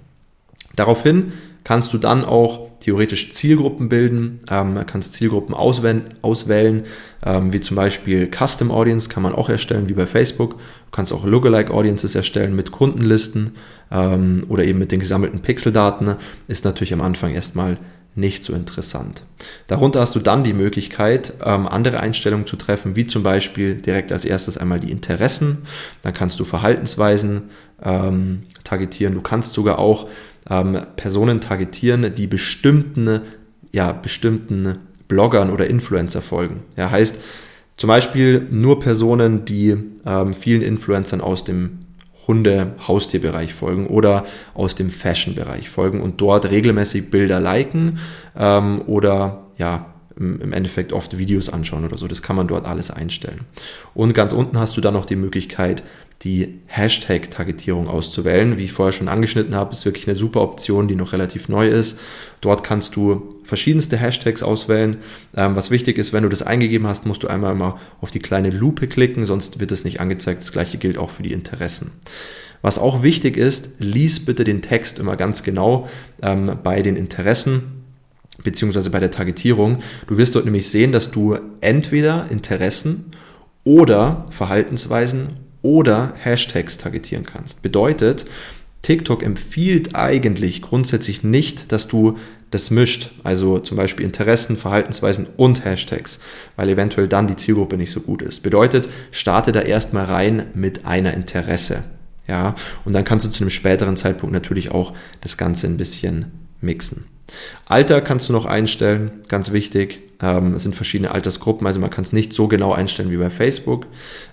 Daraufhin 0.76 1.34
kannst 1.64 1.94
du 1.94 1.98
dann 1.98 2.26
auch 2.26 2.72
theoretisch 2.80 3.32
Zielgruppen 3.32 3.88
bilden, 3.90 4.40
ähm, 4.50 4.80
kannst 4.88 5.14
Zielgruppen 5.14 5.54
auswählen, 5.54 6.06
auswählen 6.22 6.84
ähm, 7.24 7.54
wie 7.54 7.60
zum 7.60 7.76
Beispiel 7.76 8.30
Custom 8.30 8.72
Audience 8.72 9.10
kann 9.10 9.24
man 9.24 9.34
auch 9.34 9.50
erstellen, 9.50 9.88
wie 9.88 9.94
bei 9.94 10.08
Facebook. 10.08 10.54
Du 10.54 10.92
kannst 10.92 11.14
auch 11.14 11.24
Lookalike 11.24 11.72
Audiences 11.72 12.16
erstellen 12.16 12.56
mit 12.56 12.72
Kundenlisten 12.72 13.56
ähm, 13.92 14.46
oder 14.50 14.64
eben 14.64 14.80
mit 14.80 14.92
den 14.92 15.00
gesammelten 15.00 15.42
Pixeldaten. 15.42 16.16
Ist 16.48 16.66
natürlich 16.66 16.94
am 16.94 17.02
Anfang 17.02 17.34
erstmal 17.34 17.78
nicht 18.14 18.44
so 18.44 18.54
interessant. 18.54 19.24
Darunter 19.68 20.02
hast 20.02 20.16
du 20.16 20.20
dann 20.20 20.44
die 20.44 20.54
Möglichkeit, 20.54 21.34
ähm, 21.46 21.68
andere 21.68 22.02
Einstellungen 22.02 22.46
zu 22.46 22.58
treffen, 22.58 22.96
wie 22.96 23.08
zum 23.08 23.24
Beispiel 23.24 23.76
direkt 23.76 24.12
als 24.12 24.26
erstes 24.26 24.58
einmal 24.58 24.82
die 24.82 24.92
Interessen. 24.92 25.60
Dann 26.02 26.14
kannst 26.14 26.40
du 26.40 26.44
Verhaltensweisen 26.44 27.44
ähm, 27.82 28.44
targetieren. 28.66 29.14
Du 29.14 29.22
kannst 29.22 29.54
sogar 29.54 29.80
auch 29.80 30.08
ähm, 30.50 30.78
Personen 30.96 31.42
targetieren, 31.42 32.14
die 32.16 32.28
bestimmten, 32.28 33.22
ja, 33.72 33.92
bestimmten 33.92 34.80
Bloggern 35.08 35.50
oder 35.50 35.68
Influencer 35.68 36.22
folgen. 36.22 36.62
Ja, 36.78 36.90
heißt 36.90 37.22
zum 37.78 37.88
Beispiel 37.88 38.48
nur 38.52 38.80
Personen, 38.80 39.46
die 39.46 39.76
ähm, 40.06 40.34
vielen 40.34 40.62
Influencern 40.62 41.22
aus 41.22 41.44
dem 41.44 41.80
Hunde-Haustierbereich 42.28 43.54
folgen 43.54 43.88
oder 43.88 44.26
aus 44.54 44.76
dem 44.76 44.90
Fashion-Bereich 44.90 45.70
folgen 45.70 46.02
und 46.02 46.22
dort 46.22 46.50
regelmäßig 46.50 47.10
Bilder 47.10 47.40
liken 47.40 48.00
ähm, 48.38 48.84
oder 48.86 49.48
ja, 49.58 49.91
im 50.22 50.54
Endeffekt 50.54 50.94
oft 50.94 51.18
Videos 51.18 51.50
anschauen 51.50 51.86
oder 51.86 51.98
so. 51.98 52.08
Das 52.08 52.22
kann 52.22 52.36
man 52.36 52.48
dort 52.48 52.66
alles 52.66 52.92
einstellen. 52.92 53.42
Und 53.94 54.14
ganz 54.14 54.34
unten 54.34 54.60
hast 54.60 54.78
du 54.78 54.82
dann 54.82 54.94
noch 54.94 55.06
die 55.06 55.16
Möglichkeit, 55.16 55.84
die 56.24 56.60
Hashtag-Targetierung 56.68 57.88
auszuwählen. 57.88 58.58
Wie 58.58 58.66
ich 58.66 58.74
vorher 58.74 58.92
schon 58.92 59.08
angeschnitten 59.08 59.56
habe, 59.56 59.74
ist 59.74 59.86
wirklich 59.86 60.08
eine 60.08 60.16
super 60.16 60.42
Option, 60.42 60.88
die 60.88 60.96
noch 60.96 61.14
relativ 61.14 61.50
neu 61.50 61.68
ist. 61.68 62.00
Dort 62.42 62.64
kannst 62.64 62.96
du 62.96 63.40
verschiedenste 63.44 63.98
Hashtags 63.98 64.44
auswählen. 64.44 64.98
Ähm, 65.36 65.56
was 65.56 65.72
wichtig 65.72 65.98
ist, 65.98 66.14
wenn 66.14 66.24
du 66.24 66.30
das 66.30 66.44
eingegeben 66.44 66.86
hast, 66.86 67.08
musst 67.08 67.24
du 67.24 67.28
einmal 67.28 67.56
mal 67.56 67.80
auf 68.02 68.12
die 68.12 68.20
kleine 68.20 68.52
Lupe 68.52 68.88
klicken, 68.88 69.26
sonst 69.26 69.60
wird 69.60 69.72
es 69.72 69.84
nicht 69.84 70.00
angezeigt. 70.00 70.42
Das 70.42 70.52
gleiche 70.52 70.78
gilt 70.78 70.98
auch 70.98 71.10
für 71.10 71.24
die 71.24 71.34
Interessen. 71.34 71.92
Was 72.62 72.78
auch 72.78 73.02
wichtig 73.02 73.38
ist, 73.38 73.72
lies 73.80 74.24
bitte 74.24 74.44
den 74.44 74.62
Text 74.62 75.00
immer 75.00 75.16
ganz 75.16 75.42
genau 75.42 75.88
ähm, 76.22 76.60
bei 76.62 76.84
den 76.84 76.96
Interessen 76.96 77.81
beziehungsweise 78.44 78.89
bei 78.89 79.00
der 79.00 79.12
Targetierung. 79.12 79.80
Du 80.08 80.17
wirst 80.17 80.36
dort 80.36 80.46
nämlich 80.46 80.70
sehen, 80.70 80.91
dass 80.91 81.12
du 81.12 81.38
entweder 81.62 82.28
Interessen 82.30 83.12
oder 83.63 84.28
Verhaltensweisen 84.32 85.30
oder 85.62 86.13
Hashtags 86.17 86.78
targetieren 86.78 87.26
kannst. 87.26 87.62
Bedeutet, 87.62 88.26
TikTok 88.82 89.22
empfiehlt 89.22 89.96
eigentlich 89.96 90.62
grundsätzlich 90.62 91.24
nicht, 91.24 91.72
dass 91.72 91.88
du 91.88 92.17
das 92.50 92.72
mischt, 92.72 93.12
also 93.24 93.60
zum 93.60 93.78
Beispiel 93.78 94.06
Interessen, 94.06 94.58
Verhaltensweisen 94.58 95.28
und 95.38 95.63
Hashtags, 95.63 96.20
weil 96.56 96.70
eventuell 96.70 97.08
dann 97.08 97.28
die 97.28 97.36
Zielgruppe 97.36 97.78
nicht 97.78 97.91
so 97.91 98.02
gut 98.02 98.22
ist. 98.22 98.41
Bedeutet, 98.41 98.89
starte 99.12 99.52
da 99.52 99.62
erstmal 99.62 100.06
rein 100.06 100.48
mit 100.54 100.86
einer 100.86 101.13
Interesse. 101.13 101.84
Ja, 102.28 102.56
und 102.86 102.94
dann 102.94 103.04
kannst 103.04 103.26
du 103.26 103.30
zu 103.30 103.44
einem 103.44 103.50
späteren 103.50 103.98
Zeitpunkt 103.98 104.34
natürlich 104.34 104.72
auch 104.72 104.94
das 105.22 105.38
Ganze 105.38 105.67
ein 105.67 105.78
bisschen 105.78 106.26
mixen. 106.60 107.06
Alter 107.66 108.02
kannst 108.02 108.30
du 108.30 108.34
noch 108.34 108.46
einstellen, 108.46 109.12
ganz 109.28 109.52
wichtig. 109.52 110.02
Ähm, 110.22 110.54
es 110.54 110.64
sind 110.64 110.76
verschiedene 110.76 111.12
Altersgruppen, 111.12 111.66
also 111.66 111.80
man 111.80 111.90
kann 111.90 112.04
es 112.04 112.14
nicht 112.14 112.34
so 112.34 112.48
genau 112.48 112.74
einstellen 112.74 113.12
wie 113.12 113.18
bei 113.18 113.30
Facebook. 113.30 113.88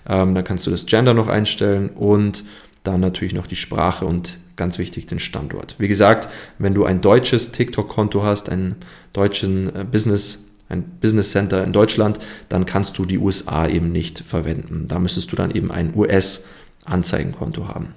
Ähm, 0.07 0.35
dann 0.35 0.43
kannst 0.43 0.67
du 0.67 0.71
das 0.71 0.85
Gender 0.85 1.13
noch 1.13 1.27
einstellen 1.27 1.89
und 1.89 2.43
dann 2.83 2.99
natürlich 2.99 3.33
noch 3.33 3.47
die 3.47 3.55
Sprache 3.55 4.05
und 4.05 4.37
ganz 4.55 4.77
wichtig 4.77 5.05
den 5.05 5.19
Standort. 5.19 5.75
Wie 5.77 5.87
gesagt, 5.87 6.29
wenn 6.57 6.73
du 6.73 6.85
ein 6.85 7.01
deutsches 7.01 7.51
TikTok-Konto 7.51 8.23
hast, 8.23 8.49
einen 8.49 8.75
deutschen 9.13 9.73
äh, 9.75 9.85
Business 9.89 10.45
ein 10.69 10.83
Business 11.01 11.31
Center 11.31 11.63
in 11.63 11.73
Deutschland, 11.73 12.19
dann 12.47 12.65
kannst 12.65 12.97
du 12.99 13.05
die 13.05 13.17
USA 13.17 13.67
eben 13.67 13.91
nicht 13.91 14.19
verwenden. 14.19 14.85
Da 14.87 14.99
müsstest 14.99 15.31
du 15.31 15.35
dann 15.35 15.51
eben 15.51 15.71
ein 15.71 15.93
US-Anzeigenkonto 15.95 17.67
haben. 17.67 17.95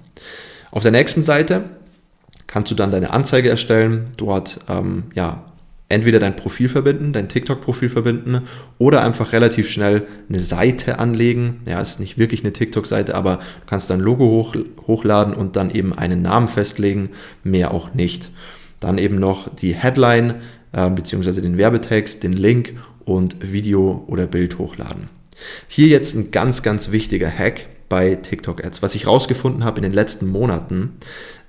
Auf 0.70 0.82
der 0.82 0.90
nächsten 0.90 1.22
Seite 1.22 1.64
kannst 2.52 2.70
du 2.70 2.74
dann 2.74 2.90
deine 2.90 3.10
Anzeige 3.10 3.48
erstellen, 3.48 4.04
dort 4.18 4.60
ähm, 4.68 5.04
ja, 5.14 5.44
entweder 5.88 6.18
dein 6.18 6.36
Profil 6.36 6.68
verbinden, 6.68 7.14
dein 7.14 7.28
TikTok-Profil 7.28 7.88
verbinden 7.88 8.42
oder 8.78 9.02
einfach 9.02 9.32
relativ 9.32 9.70
schnell 9.70 10.06
eine 10.28 10.38
Seite 10.38 10.98
anlegen. 10.98 11.62
Ja, 11.66 11.80
ist 11.80 11.98
nicht 11.98 12.18
wirklich 12.18 12.42
eine 12.42 12.52
TikTok-Seite, 12.52 13.14
aber 13.14 13.36
du 13.36 13.66
kannst 13.66 13.88
dein 13.88 14.00
Logo 14.00 14.26
hoch, 14.26 14.54
hochladen 14.86 15.32
und 15.32 15.56
dann 15.56 15.70
eben 15.70 15.94
einen 15.94 16.20
Namen 16.20 16.48
festlegen, 16.48 17.10
mehr 17.42 17.72
auch 17.72 17.94
nicht. 17.94 18.30
Dann 18.80 18.98
eben 18.98 19.16
noch 19.18 19.54
die 19.54 19.74
Headline 19.74 20.42
äh, 20.72 20.90
bzw. 20.90 21.40
den 21.40 21.56
Werbetext, 21.56 22.22
den 22.22 22.34
Link 22.34 22.74
und 23.06 23.52
Video 23.52 24.04
oder 24.08 24.26
Bild 24.26 24.58
hochladen. 24.58 25.08
Hier 25.68 25.88
jetzt 25.88 26.14
ein 26.14 26.30
ganz, 26.30 26.62
ganz 26.62 26.90
wichtiger 26.90 27.30
Hack 27.30 27.66
bei 27.92 28.14
TikTok 28.14 28.64
Ads. 28.64 28.82
Was 28.82 28.94
ich 28.94 29.06
rausgefunden 29.06 29.64
habe 29.64 29.76
in 29.76 29.82
den 29.82 29.92
letzten 29.92 30.26
Monaten, 30.26 30.96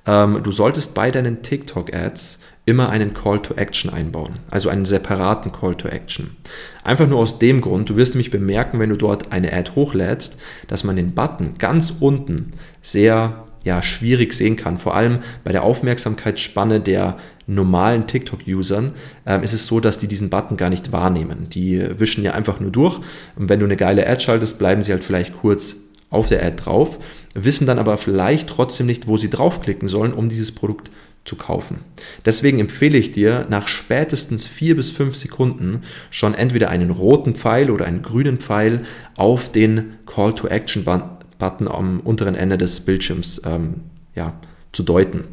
ähm, 0.05 0.41
du 0.43 0.51
solltest 0.51 0.93
bei 0.93 1.09
deinen 1.09 1.41
TikTok-Ads 1.41 2.39
immer 2.65 2.89
einen 2.89 3.13
Call 3.13 3.41
to 3.41 3.53
Action 3.53 3.89
einbauen, 3.89 4.39
also 4.51 4.67
einen 4.67 4.83
separaten 4.83 5.53
Call 5.53 5.75
to 5.75 5.87
Action. 5.87 6.35
Einfach 6.83 7.07
nur 7.07 7.19
aus 7.19 7.39
dem 7.39 7.61
Grund, 7.61 7.89
du 7.89 7.95
wirst 7.95 8.13
nämlich 8.13 8.29
bemerken, 8.29 8.77
wenn 8.79 8.89
du 8.89 8.97
dort 8.97 9.31
eine 9.31 9.53
Ad 9.53 9.71
hochlädst, 9.73 10.37
dass 10.67 10.83
man 10.83 10.97
den 10.97 11.15
Button 11.15 11.53
ganz 11.59 11.93
unten 12.01 12.51
sehr 12.81 13.45
ja, 13.63 13.81
schwierig 13.81 14.33
sehen 14.33 14.57
kann. 14.57 14.77
Vor 14.77 14.95
allem 14.95 15.19
bei 15.45 15.53
der 15.53 15.63
Aufmerksamkeitsspanne 15.63 16.81
der 16.81 17.15
normalen 17.47 18.05
TikTok-Usern 18.05 18.91
ähm, 19.25 19.43
ist 19.43 19.53
es 19.53 19.65
so, 19.65 19.79
dass 19.79 19.97
die 19.97 20.09
diesen 20.09 20.29
Button 20.29 20.57
gar 20.57 20.69
nicht 20.69 20.91
wahrnehmen. 20.91 21.47
Die 21.47 21.81
wischen 21.97 22.25
ja 22.25 22.33
einfach 22.33 22.59
nur 22.59 22.71
durch 22.71 22.99
und 23.37 23.47
wenn 23.47 23.61
du 23.61 23.65
eine 23.65 23.77
geile 23.77 24.05
Ad 24.05 24.19
schaltest, 24.19 24.59
bleiben 24.59 24.81
sie 24.81 24.91
halt 24.91 25.05
vielleicht 25.05 25.33
kurz 25.37 25.77
auf 26.13 26.27
der 26.27 26.45
Ad 26.45 26.63
drauf, 26.63 26.99
wissen 27.33 27.65
dann 27.65 27.79
aber 27.79 27.97
vielleicht 27.97 28.47
trotzdem 28.49 28.85
nicht, 28.85 29.07
wo 29.07 29.17
sie 29.17 29.29
draufklicken 29.29 29.87
sollen, 29.87 30.13
um 30.13 30.29
dieses 30.29 30.51
Produkt 30.51 30.91
zu 31.25 31.35
kaufen. 31.35 31.79
Deswegen 32.25 32.59
empfehle 32.59 32.97
ich 32.97 33.11
dir, 33.11 33.47
nach 33.49 33.67
spätestens 33.67 34.45
vier 34.45 34.75
bis 34.75 34.91
fünf 34.91 35.15
Sekunden 35.15 35.81
schon 36.11 36.35
entweder 36.35 36.69
einen 36.69 36.91
roten 36.91 37.33
Pfeil 37.33 37.71
oder 37.71 37.85
einen 37.85 38.01
grünen 38.01 38.37
Pfeil 38.37 38.83
auf 39.17 39.51
den 39.51 39.95
Call 40.05 40.35
to 40.35 40.47
Action 40.47 40.83
Button 40.83 41.67
am 41.67 42.01
unteren 42.01 42.35
Ende 42.35 42.57
des 42.57 42.81
Bildschirms 42.81 43.41
ähm, 43.45 43.81
ja, 44.15 44.33
zu 44.71 44.83
deuten. 44.83 45.23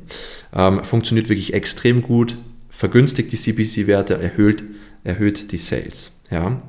Ähm, 0.55 0.85
funktioniert 0.85 1.29
wirklich 1.29 1.53
extrem 1.55 2.03
gut, 2.03 2.39
vergünstigt 2.71 3.33
die 3.33 3.37
CPC-Werte, 3.37 4.15
erhöht, 4.15 4.63
erhöht 5.05 5.53
die 5.53 5.59
Sales. 5.59 6.13
Ja 6.31 6.63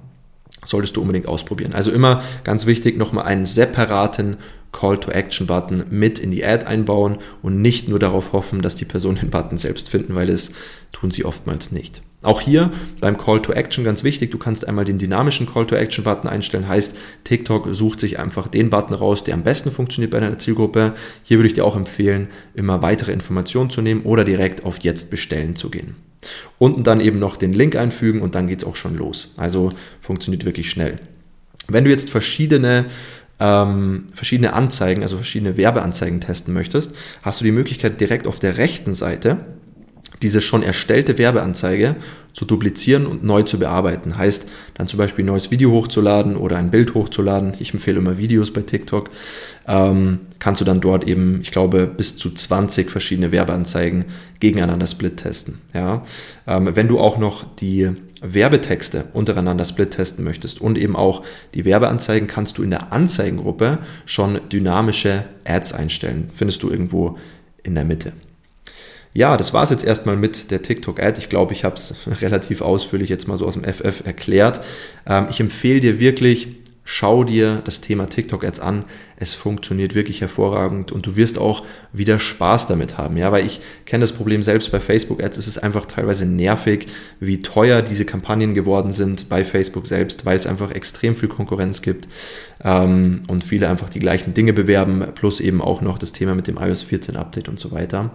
solltest 0.66 0.96
du 0.96 1.02
unbedingt 1.02 1.28
ausprobieren. 1.28 1.74
Also 1.74 1.92
immer 1.92 2.22
ganz 2.44 2.66
wichtig, 2.66 2.98
nochmal 2.98 3.26
einen 3.26 3.46
separaten 3.46 4.38
Call-to-Action-Button 4.72 5.86
mit 5.90 6.20
in 6.20 6.32
die 6.32 6.46
Ad 6.46 6.66
einbauen 6.66 7.18
und 7.42 7.62
nicht 7.62 7.90
nur 7.90 8.00
darauf 8.00 8.34
hoffen, 8.34 8.62
dass 8.62 8.76
die 8.76 8.86
Personen 8.86 9.18
den 9.22 9.30
Button 9.30 9.58
selbst 9.58 9.90
finden, 9.90 10.16
weil 10.16 10.28
das 10.28 10.52
tun 10.92 11.12
sie 11.12 11.26
oftmals 11.26 11.72
nicht. 11.72 12.02
Auch 12.24 12.40
hier 12.40 12.70
beim 13.00 13.18
Call-to-Action 13.18 13.84
ganz 13.84 14.04
wichtig, 14.04 14.30
du 14.30 14.38
kannst 14.38 14.68
einmal 14.68 14.86
den 14.86 15.00
dynamischen 15.00 15.52
Call-to-Action-Button 15.52 16.30
einstellen, 16.30 16.68
heißt 16.68 16.96
TikTok 17.24 17.70
sucht 17.72 18.00
sich 18.00 18.20
einfach 18.20 18.48
den 18.48 18.70
Button 18.70 18.94
raus, 18.94 19.24
der 19.24 19.34
am 19.34 19.44
besten 19.44 19.72
funktioniert 19.72 20.12
bei 20.12 20.20
deiner 20.20 20.38
Zielgruppe. 20.38 20.94
Hier 21.24 21.38
würde 21.40 21.48
ich 21.48 21.54
dir 21.54 21.66
auch 21.66 21.76
empfehlen, 21.76 22.28
immer 22.54 22.84
weitere 22.84 23.12
Informationen 23.12 23.72
zu 23.72 23.82
nehmen 23.82 24.04
oder 24.04 24.24
direkt 24.24 24.66
auf 24.66 24.80
Jetzt 24.82 25.10
bestellen 25.10 25.56
zu 25.56 25.72
gehen. 25.72 25.96
Unten 26.60 26.84
dann 26.84 27.02
eben 27.02 27.20
noch 27.20 27.38
den 27.38 27.54
Link 27.54 27.76
einfügen 27.76 28.22
und 28.22 28.36
dann 28.36 28.48
geht 28.48 28.60
es 28.60 28.68
auch 28.68 28.76
schon 28.76 28.96
los. 28.96 29.34
Also 29.38 29.72
funktioniert 30.00 30.46
wirklich 30.46 30.70
schnell. 30.70 31.00
Wenn 31.68 31.84
du 31.84 31.90
jetzt 31.90 32.10
verschiedene 32.10 32.86
ähm, 33.40 34.06
verschiedene 34.14 34.54
Anzeigen, 34.54 35.02
also 35.02 35.18
verschiedene 35.18 35.58
Werbeanzeigen 35.58 36.22
testen 36.22 36.54
möchtest, 36.54 36.96
hast 37.24 37.42
du 37.42 37.44
die 37.44 37.52
Möglichkeit 37.52 38.00
direkt 38.00 38.28
auf 38.28 38.40
der 38.40 38.58
rechten 38.58 38.94
Seite 38.94 39.38
diese 40.22 40.42
schon 40.42 40.64
erstellte 40.64 41.18
Werbeanzeige 41.18 41.96
zu 42.34 42.46
duplizieren 42.46 43.06
und 43.06 43.24
neu 43.24 43.44
zu 43.44 43.60
bearbeiten. 43.60 44.18
Heißt 44.18 44.48
dann 44.76 44.88
zum 44.88 44.98
Beispiel 44.98 45.24
ein 45.24 45.28
neues 45.28 45.52
Video 45.52 45.72
hochzuladen 45.72 46.38
oder 46.38 46.58
ein 46.58 46.72
Bild 46.72 46.94
hochzuladen. 46.94 47.54
Ich 47.60 47.74
empfehle 47.74 48.00
immer 48.00 48.18
Videos 48.18 48.52
bei 48.52 48.62
TikTok. 48.62 49.10
Ähm, 49.68 50.20
kannst 50.40 50.62
du 50.62 50.66
dann 50.66 50.82
dort 50.82 51.08
eben, 51.08 51.40
ich 51.42 51.52
glaube, 51.52 51.88
bis 51.88 52.18
zu 52.18 52.32
20 52.32 52.90
verschiedene 52.90 53.32
Werbeanzeigen 53.32 54.06
gegeneinander 54.40 54.88
split 54.88 55.18
testen. 55.18 55.60
Ja? 55.74 56.04
Ähm, 56.48 56.70
wenn 56.74 56.88
du 56.88 57.00
auch 57.00 57.18
noch 57.18 57.44
die 57.56 57.90
Werbetexte 58.22 59.06
untereinander 59.14 59.66
split 59.66 59.92
testen 59.92 60.24
möchtest 60.24 60.62
und 60.62 60.78
eben 60.78 60.96
auch 60.96 61.24
die 61.54 61.66
Werbeanzeigen, 61.66 62.28
kannst 62.28 62.58
du 62.58 62.64
in 62.64 62.70
der 62.70 62.94
Anzeigengruppe 62.94 63.80
schon 64.06 64.40
dynamische 64.52 65.26
Ads 65.44 65.74
einstellen. 65.74 66.30
Findest 66.34 66.64
du 66.64 66.70
irgendwo 66.70 67.18
in 67.64 67.76
der 67.76 67.84
Mitte. 67.84 68.14
Ja, 69.14 69.36
das 69.36 69.54
war 69.54 69.64
es 69.64 69.70
jetzt 69.70 69.84
erstmal 69.84 70.16
mit 70.16 70.52
der 70.52 70.62
TikTok-Ad. 70.62 71.20
Ich 71.20 71.28
glaube, 71.28 71.54
ich 71.54 71.64
habe 71.64 71.76
es 71.76 72.08
relativ 72.22 72.62
ausführlich 72.62 73.10
jetzt 73.10 73.28
mal 73.28 73.38
so 73.38 73.46
aus 73.46 73.56
dem 73.56 73.64
FF 73.64 74.06
erklärt. 74.06 74.62
Ähm, 75.06 75.28
ich 75.30 75.40
empfehle 75.40 75.82
dir 75.82 76.00
wirklich, 76.00 76.56
schau 76.86 77.26
dir 77.26 77.62
das 77.66 77.82
Thema 77.82 78.08
TikTok-Ads 78.08 78.62
an. 78.62 78.86
Es 79.18 79.34
funktioniert 79.34 79.96
wirklich 79.96 80.22
hervorragend 80.22 80.94
und 80.94 81.06
du 81.06 81.18
wirst 81.18 81.38
auch 81.38 81.64
wieder 81.92 82.20
Spaß 82.20 82.68
damit 82.68 82.98
haben. 82.98 83.18
Ja, 83.18 83.34
weil 83.34 83.46
ich 83.46 83.60
kenne 83.86 84.02
das 84.02 84.14
Problem 84.14 84.44
selbst 84.44 84.72
bei 84.72 84.80
Facebook-Ads. 84.80 85.38
Es 85.38 85.48
ist 85.48 85.58
einfach 85.58 85.86
teilweise 85.86 86.26
nervig, 86.26 86.88
wie 87.20 87.40
teuer 87.40 87.82
diese 87.82 88.06
Kampagnen 88.06 88.54
geworden 88.54 88.92
sind 88.94 89.28
bei 89.28 89.44
Facebook 89.44 89.88
selbst, 89.88 90.26
weil 90.26 90.38
es 90.38 90.48
einfach 90.48 90.72
extrem 90.72 91.18
viel 91.18 91.30
Konkurrenz 91.30 91.82
gibt 91.82 92.08
ähm, 92.64 93.24
und 93.28 93.44
viele 93.44 93.68
einfach 93.68 93.90
die 93.90 94.00
gleichen 94.00 94.34
Dinge 94.34 94.54
bewerben, 94.54 95.04
plus 95.16 95.42
eben 95.42 95.62
auch 95.62 95.82
noch 95.82 96.00
das 96.00 96.14
Thema 96.14 96.34
mit 96.34 96.48
dem 96.48 96.58
iOS 96.58 96.84
14 96.84 97.18
Update 97.18 97.50
und 97.50 97.60
so 97.60 97.72
weiter. 97.72 98.12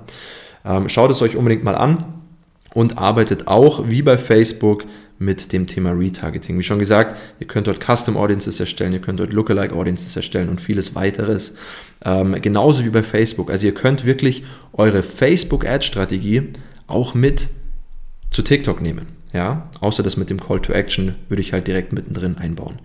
Ähm, 0.66 0.88
schaut 0.88 1.10
es 1.10 1.22
euch 1.22 1.36
unbedingt 1.36 1.64
mal 1.64 1.76
an 1.76 2.04
und 2.74 2.98
arbeitet 2.98 3.46
auch 3.46 3.88
wie 3.88 4.02
bei 4.02 4.18
Facebook 4.18 4.84
mit 5.18 5.52
dem 5.52 5.66
Thema 5.66 5.92
Retargeting. 5.92 6.58
Wie 6.58 6.62
schon 6.62 6.78
gesagt, 6.78 7.16
ihr 7.40 7.46
könnt 7.46 7.66
dort 7.66 7.82
Custom 7.82 8.16
Audiences 8.16 8.60
erstellen, 8.60 8.92
ihr 8.92 9.00
könnt 9.00 9.18
dort 9.18 9.32
Lookalike 9.32 9.74
Audiences 9.74 10.14
erstellen 10.14 10.48
und 10.48 10.60
vieles 10.60 10.94
weiteres. 10.94 11.54
Ähm, 12.04 12.36
genauso 12.42 12.84
wie 12.84 12.90
bei 12.90 13.02
Facebook. 13.02 13.50
Also 13.50 13.66
ihr 13.66 13.74
könnt 13.74 14.04
wirklich 14.04 14.44
eure 14.74 15.02
Facebook 15.02 15.66
Ad 15.66 15.84
Strategie 15.84 16.52
auch 16.86 17.14
mit 17.14 17.48
zu 18.30 18.42
TikTok 18.42 18.82
nehmen. 18.82 19.06
Ja, 19.32 19.68
außer 19.80 20.02
das 20.02 20.16
mit 20.16 20.30
dem 20.30 20.40
Call 20.40 20.60
to 20.60 20.72
Action 20.72 21.14
würde 21.28 21.42
ich 21.42 21.52
halt 21.52 21.66
direkt 21.66 21.92
mittendrin 21.92 22.38
einbauen, 22.38 22.76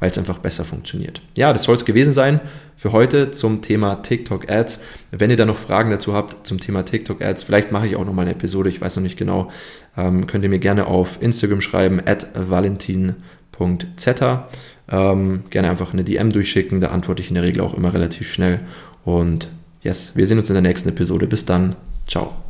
weil 0.00 0.10
es 0.10 0.18
einfach 0.18 0.38
besser 0.38 0.64
funktioniert. 0.64 1.22
Ja, 1.36 1.52
das 1.52 1.62
soll 1.64 1.76
es 1.76 1.84
gewesen 1.84 2.12
sein 2.12 2.40
für 2.76 2.92
heute 2.92 3.30
zum 3.30 3.62
Thema 3.62 4.02
TikTok 4.02 4.50
Ads. 4.50 4.82
Wenn 5.12 5.30
ihr 5.30 5.36
da 5.36 5.44
noch 5.44 5.58
Fragen 5.58 5.90
dazu 5.90 6.14
habt 6.14 6.46
zum 6.46 6.58
Thema 6.58 6.84
TikTok 6.84 7.22
Ads, 7.22 7.44
vielleicht 7.44 7.70
mache 7.70 7.86
ich 7.86 7.94
auch 7.96 8.04
noch 8.04 8.14
mal 8.14 8.22
eine 8.22 8.32
Episode, 8.32 8.70
ich 8.70 8.80
weiß 8.80 8.96
noch 8.96 9.02
nicht 9.02 9.18
genau, 9.18 9.50
ähm, 9.96 10.26
könnt 10.26 10.42
ihr 10.42 10.50
mir 10.50 10.58
gerne 10.58 10.86
auf 10.86 11.18
Instagram 11.20 11.60
schreiben, 11.60 12.00
at 12.04 12.26
valentin.zeta. 12.34 14.48
Ähm, 14.90 15.44
gerne 15.50 15.70
einfach 15.70 15.92
eine 15.92 16.02
DM 16.02 16.30
durchschicken, 16.30 16.80
da 16.80 16.88
antworte 16.88 17.22
ich 17.22 17.28
in 17.28 17.34
der 17.34 17.44
Regel 17.44 17.62
auch 17.62 17.74
immer 17.74 17.94
relativ 17.94 18.32
schnell. 18.32 18.60
Und 19.04 19.48
yes, 19.82 20.16
wir 20.16 20.26
sehen 20.26 20.38
uns 20.38 20.50
in 20.50 20.54
der 20.54 20.62
nächsten 20.62 20.88
Episode. 20.88 21.26
Bis 21.26 21.44
dann. 21.44 21.76
Ciao. 22.08 22.49